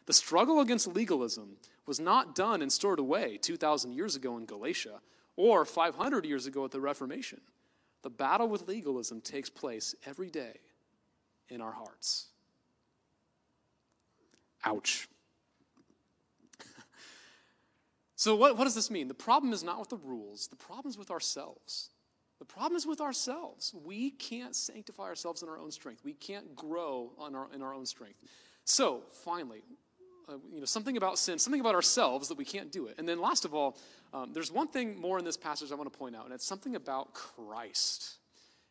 The 0.06 0.12
struggle 0.12 0.60
against 0.60 0.86
legalism 0.86 1.56
was 1.86 1.98
not 1.98 2.34
done 2.34 2.60
and 2.62 2.72
stored 2.72 2.98
away 2.98 3.38
2,000 3.40 3.92
years 3.92 4.14
ago 4.14 4.36
in 4.36 4.46
Galatia 4.46 5.00
or 5.36 5.64
500 5.64 6.24
years 6.24 6.46
ago 6.46 6.64
at 6.64 6.70
the 6.70 6.80
Reformation. 6.80 7.40
The 8.02 8.10
battle 8.10 8.48
with 8.48 8.68
legalism 8.68 9.20
takes 9.20 9.48
place 9.48 9.94
every 10.06 10.30
day 10.30 10.60
in 11.48 11.60
our 11.60 11.72
hearts. 11.72 12.26
Ouch. 14.64 15.08
So, 18.22 18.36
what, 18.36 18.56
what 18.56 18.62
does 18.62 18.76
this 18.76 18.88
mean? 18.88 19.08
The 19.08 19.14
problem 19.14 19.52
is 19.52 19.64
not 19.64 19.80
with 19.80 19.88
the 19.88 19.96
rules, 19.96 20.46
the 20.46 20.54
problem 20.54 20.88
is 20.88 20.96
with 20.96 21.10
ourselves. 21.10 21.90
The 22.38 22.44
problem 22.44 22.76
is 22.76 22.86
with 22.86 23.00
ourselves. 23.00 23.74
We 23.84 24.12
can't 24.12 24.54
sanctify 24.54 25.02
ourselves 25.02 25.42
in 25.42 25.48
our 25.48 25.58
own 25.58 25.72
strength. 25.72 26.04
We 26.04 26.12
can't 26.12 26.54
grow 26.54 27.10
on 27.18 27.34
our, 27.34 27.48
in 27.52 27.62
our 27.62 27.74
own 27.74 27.84
strength. 27.84 28.20
So, 28.64 29.02
finally, 29.24 29.64
uh, 30.28 30.34
you 30.52 30.60
know, 30.60 30.66
something 30.66 30.96
about 30.96 31.18
sin, 31.18 31.36
something 31.40 31.60
about 31.60 31.74
ourselves 31.74 32.28
that 32.28 32.38
we 32.38 32.44
can't 32.44 32.70
do 32.70 32.86
it. 32.86 32.94
And 32.96 33.08
then, 33.08 33.20
last 33.20 33.44
of 33.44 33.56
all, 33.56 33.76
um, 34.14 34.32
there's 34.32 34.52
one 34.52 34.68
thing 34.68 35.00
more 35.00 35.18
in 35.18 35.24
this 35.24 35.36
passage 35.36 35.72
I 35.72 35.74
want 35.74 35.92
to 35.92 35.98
point 35.98 36.14
out, 36.14 36.24
and 36.24 36.32
it's 36.32 36.46
something 36.46 36.76
about 36.76 37.14
Christ. 37.14 38.18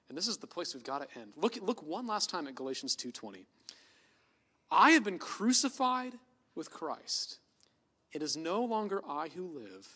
And 0.08 0.18
this 0.18 0.30
is 0.30 0.38
the 0.38 0.48
place 0.48 0.74
we've 0.74 0.82
got 0.82 1.00
to 1.00 1.20
end. 1.20 1.34
Look, 1.36 1.58
look 1.62 1.84
one 1.84 2.08
last 2.08 2.30
time 2.30 2.48
at 2.48 2.56
Galatians 2.56 2.96
2:20. 2.96 3.44
I 4.72 4.92
have 4.92 5.04
been 5.04 5.20
crucified 5.20 6.14
with 6.56 6.72
Christ. 6.72 7.40
It 8.14 8.22
is 8.22 8.36
no 8.36 8.64
longer 8.64 9.02
I 9.08 9.30
who 9.30 9.48
live, 9.48 9.88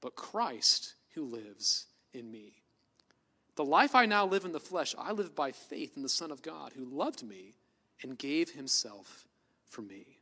but 0.00 0.14
Christ 0.14 0.94
who 1.14 1.24
lives 1.24 1.86
in 2.12 2.30
me. 2.30 2.62
The 3.54 3.64
life 3.64 3.94
I 3.94 4.06
now 4.06 4.26
live 4.26 4.44
in 4.44 4.52
the 4.52 4.60
flesh, 4.60 4.94
I 4.98 5.12
live 5.12 5.34
by 5.34 5.52
faith 5.52 5.96
in 5.96 6.02
the 6.02 6.08
Son 6.08 6.30
of 6.30 6.42
God 6.42 6.72
who 6.74 6.84
loved 6.84 7.22
me 7.22 7.54
and 8.02 8.18
gave 8.18 8.50
himself 8.50 9.26
for 9.66 9.82
me. 9.82 10.18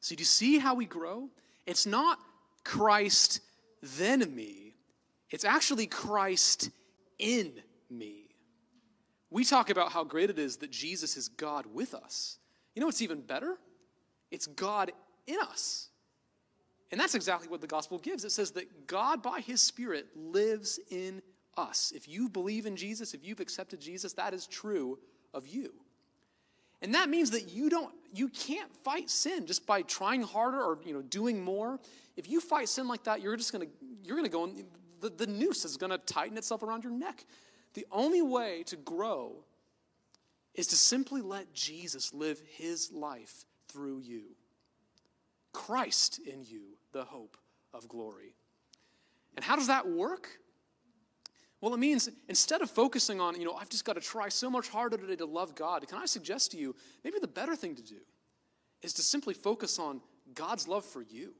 So, 0.00 0.14
do 0.14 0.20
you 0.20 0.26
see 0.26 0.58
how 0.58 0.74
we 0.74 0.86
grow? 0.86 1.28
It's 1.66 1.86
not 1.86 2.18
Christ 2.64 3.40
then 3.82 4.34
me, 4.34 4.74
it's 5.30 5.44
actually 5.44 5.86
Christ 5.86 6.70
in 7.18 7.52
me. 7.90 8.28
We 9.30 9.44
talk 9.44 9.70
about 9.70 9.92
how 9.92 10.04
great 10.04 10.28
it 10.28 10.38
is 10.38 10.58
that 10.58 10.70
Jesus 10.70 11.16
is 11.16 11.28
God 11.28 11.64
with 11.72 11.94
us. 11.94 12.36
You 12.74 12.80
know 12.80 12.86
what's 12.86 13.00
even 13.00 13.22
better? 13.22 13.56
It's 14.30 14.46
God 14.46 14.92
in 15.26 15.38
us. 15.40 15.88
And 16.90 17.00
that's 17.00 17.14
exactly 17.14 17.48
what 17.48 17.60
the 17.60 17.66
gospel 17.66 17.98
gives. 17.98 18.24
It 18.24 18.32
says 18.32 18.50
that 18.52 18.86
God, 18.86 19.22
by 19.22 19.40
his 19.40 19.62
Spirit, 19.62 20.06
lives 20.14 20.78
in 20.90 21.22
us. 21.56 21.92
If 21.94 22.08
you 22.08 22.28
believe 22.28 22.66
in 22.66 22.76
Jesus, 22.76 23.14
if 23.14 23.24
you've 23.24 23.40
accepted 23.40 23.80
Jesus, 23.80 24.12
that 24.14 24.34
is 24.34 24.46
true 24.46 24.98
of 25.32 25.46
you. 25.46 25.72
And 26.82 26.94
that 26.94 27.08
means 27.08 27.30
that 27.30 27.50
you 27.50 27.70
don't 27.70 27.94
you 28.12 28.28
can't 28.28 28.70
fight 28.84 29.08
sin 29.08 29.46
just 29.46 29.66
by 29.66 29.82
trying 29.82 30.22
harder 30.22 30.60
or 30.60 30.78
you 30.84 30.92
know 30.92 31.02
doing 31.02 31.42
more. 31.42 31.78
If 32.16 32.28
you 32.28 32.40
fight 32.40 32.68
sin 32.68 32.88
like 32.88 33.04
that, 33.04 33.22
you're 33.22 33.36
just 33.36 33.52
gonna 33.52 33.66
you're 34.02 34.16
gonna 34.16 34.28
go 34.28 34.44
and 34.44 34.64
the, 35.00 35.08
the 35.10 35.26
noose 35.26 35.64
is 35.64 35.76
gonna 35.76 35.98
tighten 35.98 36.36
itself 36.36 36.62
around 36.62 36.82
your 36.82 36.92
neck. 36.92 37.24
The 37.74 37.86
only 37.90 38.20
way 38.20 38.64
to 38.64 38.76
grow 38.76 39.44
is 40.54 40.66
to 40.68 40.76
simply 40.76 41.22
let 41.22 41.54
Jesus 41.54 42.12
live 42.12 42.42
his 42.56 42.92
life 42.92 43.44
through 43.68 44.00
you. 44.00 44.22
Christ 45.52 46.20
in 46.26 46.44
you, 46.44 46.62
the 46.92 47.04
hope 47.04 47.36
of 47.74 47.88
glory. 47.88 48.34
And 49.36 49.44
how 49.44 49.56
does 49.56 49.66
that 49.68 49.88
work? 49.88 50.28
Well, 51.60 51.72
it 51.74 51.78
means 51.78 52.08
instead 52.28 52.60
of 52.60 52.70
focusing 52.70 53.20
on, 53.20 53.38
you 53.38 53.46
know, 53.46 53.54
I've 53.54 53.68
just 53.68 53.84
got 53.84 53.94
to 53.94 54.00
try 54.00 54.28
so 54.28 54.50
much 54.50 54.68
harder 54.68 54.96
today 54.96 55.16
to 55.16 55.26
love 55.26 55.54
God, 55.54 55.86
can 55.86 55.98
I 55.98 56.06
suggest 56.06 56.50
to 56.52 56.58
you 56.58 56.74
maybe 57.04 57.18
the 57.20 57.28
better 57.28 57.54
thing 57.54 57.76
to 57.76 57.82
do 57.82 58.00
is 58.82 58.92
to 58.94 59.02
simply 59.02 59.32
focus 59.32 59.78
on 59.78 60.00
God's 60.34 60.66
love 60.66 60.84
for 60.84 61.02
you. 61.02 61.34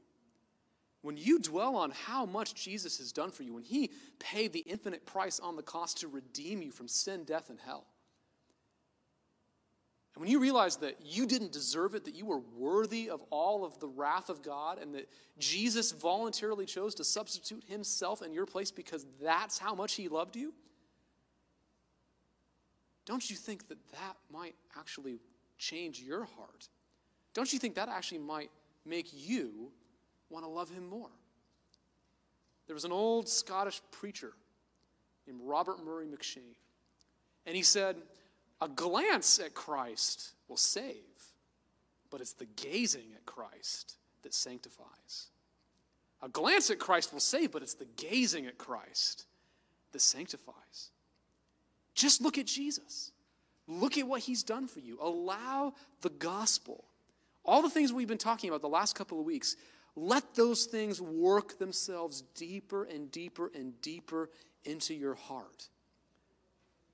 When 1.01 1.17
you 1.17 1.39
dwell 1.39 1.75
on 1.75 1.91
how 1.91 2.25
much 2.25 2.55
Jesus 2.55 2.97
has 2.99 3.11
done 3.11 3.31
for 3.31 3.43
you, 3.43 3.53
when 3.53 3.63
He 3.63 3.91
paid 4.19 4.53
the 4.53 4.61
infinite 4.61 5.05
price 5.05 5.41
on 5.41 5.57
the 5.57 5.61
cost 5.61 5.99
to 5.99 6.07
redeem 6.07 6.61
you 6.61 6.71
from 6.71 6.87
sin, 6.87 7.25
death, 7.25 7.49
and 7.49 7.59
hell, 7.59 7.87
and 10.15 10.21
when 10.21 10.29
you 10.29 10.39
realize 10.39 10.77
that 10.77 10.97
you 11.03 11.25
didn't 11.25 11.51
deserve 11.51 11.95
it, 11.95 12.05
that 12.05 12.13
you 12.13 12.25
were 12.25 12.41
worthy 12.55 13.09
of 13.09 13.23
all 13.31 13.65
of 13.65 13.79
the 13.79 13.87
wrath 13.87 14.29
of 14.29 14.43
God, 14.43 14.77
and 14.77 14.93
that 14.93 15.09
Jesus 15.39 15.91
voluntarily 15.91 16.65
chose 16.65 16.93
to 16.95 17.03
substitute 17.03 17.63
himself 17.67 18.21
in 18.21 18.31
your 18.31 18.45
place 18.45 18.69
because 18.69 19.07
that's 19.21 19.57
how 19.57 19.73
much 19.73 19.95
he 19.95 20.07
loved 20.07 20.35
you, 20.35 20.53
don't 23.05 23.27
you 23.27 23.35
think 23.35 23.67
that 23.69 23.77
that 23.91 24.15
might 24.31 24.55
actually 24.77 25.19
change 25.57 25.99
your 25.99 26.25
heart? 26.25 26.69
Don't 27.33 27.51
you 27.51 27.57
think 27.57 27.75
that 27.75 27.89
actually 27.89 28.19
might 28.19 28.51
make 28.85 29.07
you 29.11 29.71
want 30.29 30.45
to 30.45 30.49
love 30.49 30.69
him 30.69 30.87
more? 30.87 31.09
There 32.67 32.75
was 32.75 32.85
an 32.85 32.91
old 32.91 33.27
Scottish 33.27 33.81
preacher 33.91 34.33
named 35.27 35.41
Robert 35.43 35.83
Murray 35.83 36.05
M'Cheyne, 36.05 36.55
and 37.45 37.55
he 37.55 37.63
said, 37.63 37.97
a 38.63 38.69
glance 38.69 39.39
at 39.39 39.53
Christ 39.53 40.31
will 40.47 40.55
save, 40.55 40.95
but 42.09 42.21
it's 42.21 42.31
the 42.31 42.45
gazing 42.45 43.11
at 43.13 43.25
Christ 43.25 43.97
that 44.21 44.33
sanctifies. 44.33 45.27
A 46.21 46.29
glance 46.29 46.69
at 46.69 46.79
Christ 46.79 47.11
will 47.11 47.19
save, 47.19 47.51
but 47.51 47.61
it's 47.61 47.73
the 47.73 47.87
gazing 47.97 48.45
at 48.45 48.57
Christ 48.57 49.25
that 49.91 49.99
sanctifies. 49.99 50.91
Just 51.93 52.21
look 52.21 52.37
at 52.37 52.45
Jesus. 52.45 53.11
Look 53.67 53.97
at 53.97 54.07
what 54.07 54.21
he's 54.21 54.43
done 54.43 54.67
for 54.67 54.79
you. 54.79 54.97
Allow 55.01 55.73
the 55.99 56.09
gospel, 56.09 56.85
all 57.43 57.61
the 57.61 57.69
things 57.69 57.91
we've 57.91 58.07
been 58.07 58.17
talking 58.17 58.49
about 58.49 58.61
the 58.61 58.69
last 58.69 58.95
couple 58.95 59.19
of 59.19 59.25
weeks, 59.25 59.57
let 59.97 60.35
those 60.35 60.65
things 60.67 61.01
work 61.01 61.59
themselves 61.59 62.23
deeper 62.33 62.85
and 62.85 63.11
deeper 63.11 63.51
and 63.53 63.79
deeper 63.81 64.29
into 64.63 64.93
your 64.93 65.15
heart. 65.15 65.67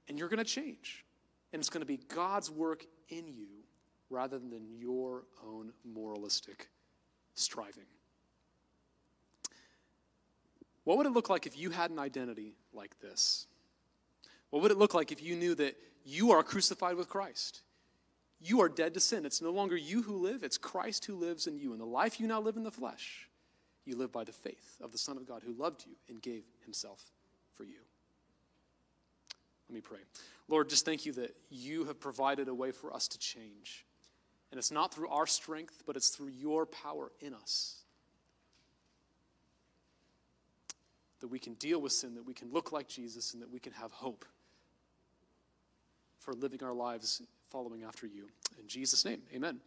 And 0.08 0.18
you're 0.18 0.30
going 0.30 0.40
to 0.40 0.44
change. 0.44 1.06
And 1.52 1.60
it's 1.60 1.70
going 1.70 1.82
to 1.82 1.88
be 1.88 1.98
God's 1.98 2.52
work 2.52 2.86
in 3.10 3.28
you 3.28 3.48
rather 4.10 4.40
than 4.40 4.68
your 4.78 5.24
own 5.46 5.72
moralistic 5.84 6.70
striving. 7.34 7.86
What 10.84 10.98
would 10.98 11.08
it 11.08 11.14
look 11.14 11.30
like 11.30 11.46
if 11.46 11.58
you 11.58 11.70
had 11.70 11.92
an 11.92 12.00
identity 12.00 12.56
like 12.74 13.00
this? 13.00 13.48
What 14.50 14.64
would 14.64 14.72
it 14.72 14.78
look 14.78 14.94
like 14.94 15.12
if 15.12 15.22
you 15.22 15.36
knew 15.36 15.54
that 15.56 15.76
you 16.04 16.32
are 16.32 16.42
crucified 16.42 16.96
with 16.96 17.10
Christ? 17.10 17.62
You 18.42 18.62
are 18.62 18.70
dead 18.70 18.94
to 18.94 19.00
sin. 19.00 19.26
It's 19.26 19.42
no 19.42 19.52
longer 19.52 19.76
you 19.78 20.02
who 20.02 20.18
live, 20.18 20.44
it's 20.44 20.58
Christ 20.58 21.06
who 21.06 21.16
lives 21.16 21.46
in 21.46 21.58
you. 21.58 21.74
And 21.74 21.82
the 21.82 21.86
life 21.86 22.20
you 22.20 22.28
now 22.28 22.42
live 22.42 22.58
in 22.58 22.64
the 22.64 22.72
flesh, 22.72 23.30
you 23.86 23.96
live 23.96 24.12
by 24.12 24.24
the 24.24 24.32
faith 24.32 24.78
of 24.82 24.92
the 24.92 24.98
Son 24.98 25.18
of 25.18 25.28
God 25.28 25.44
who 25.46 25.54
loved 25.54 25.86
you 25.86 25.94
and 26.08 26.22
gave 26.22 26.44
himself 26.64 27.04
for 27.56 27.64
you. 27.64 27.82
Let 29.70 29.76
me 29.76 29.82
pray. 29.82 30.00
Lord, 30.48 30.68
just 30.70 30.84
thank 30.84 31.06
you 31.06 31.14
that 31.14 31.36
you 31.50 31.86
have 31.86 32.00
provided 32.00 32.48
a 32.48 32.54
way 32.54 32.72
for 32.72 32.94
us 32.94 33.08
to 33.10 33.20
change. 33.20 33.86
And 34.52 34.58
it's 34.58 34.72
not 34.72 34.94
through 34.94 35.10
our 35.10 35.28
strength, 35.28 35.84
but 35.86 35.96
it's 35.96 36.10
through 36.10 36.30
your 36.30 36.66
power 36.66 37.12
in 37.20 37.36
us. 37.36 37.84
That 41.20 41.28
we 41.28 41.38
can 41.38 41.54
deal 41.54 41.80
with 41.80 41.92
sin, 41.92 42.16
that 42.16 42.26
we 42.26 42.34
can 42.34 42.52
look 42.52 42.72
like 42.72 42.88
Jesus, 42.88 43.34
and 43.34 43.44
that 43.44 43.52
we 43.52 43.60
can 43.60 43.74
have 43.74 43.92
hope 43.92 44.26
for 46.18 46.34
living 46.34 46.64
our 46.64 46.74
lives 46.74 47.22
following 47.50 47.84
after 47.84 48.08
you. 48.08 48.28
In 48.60 48.68
Jesus' 48.68 49.06
name, 49.06 49.22
amen. 49.34 49.60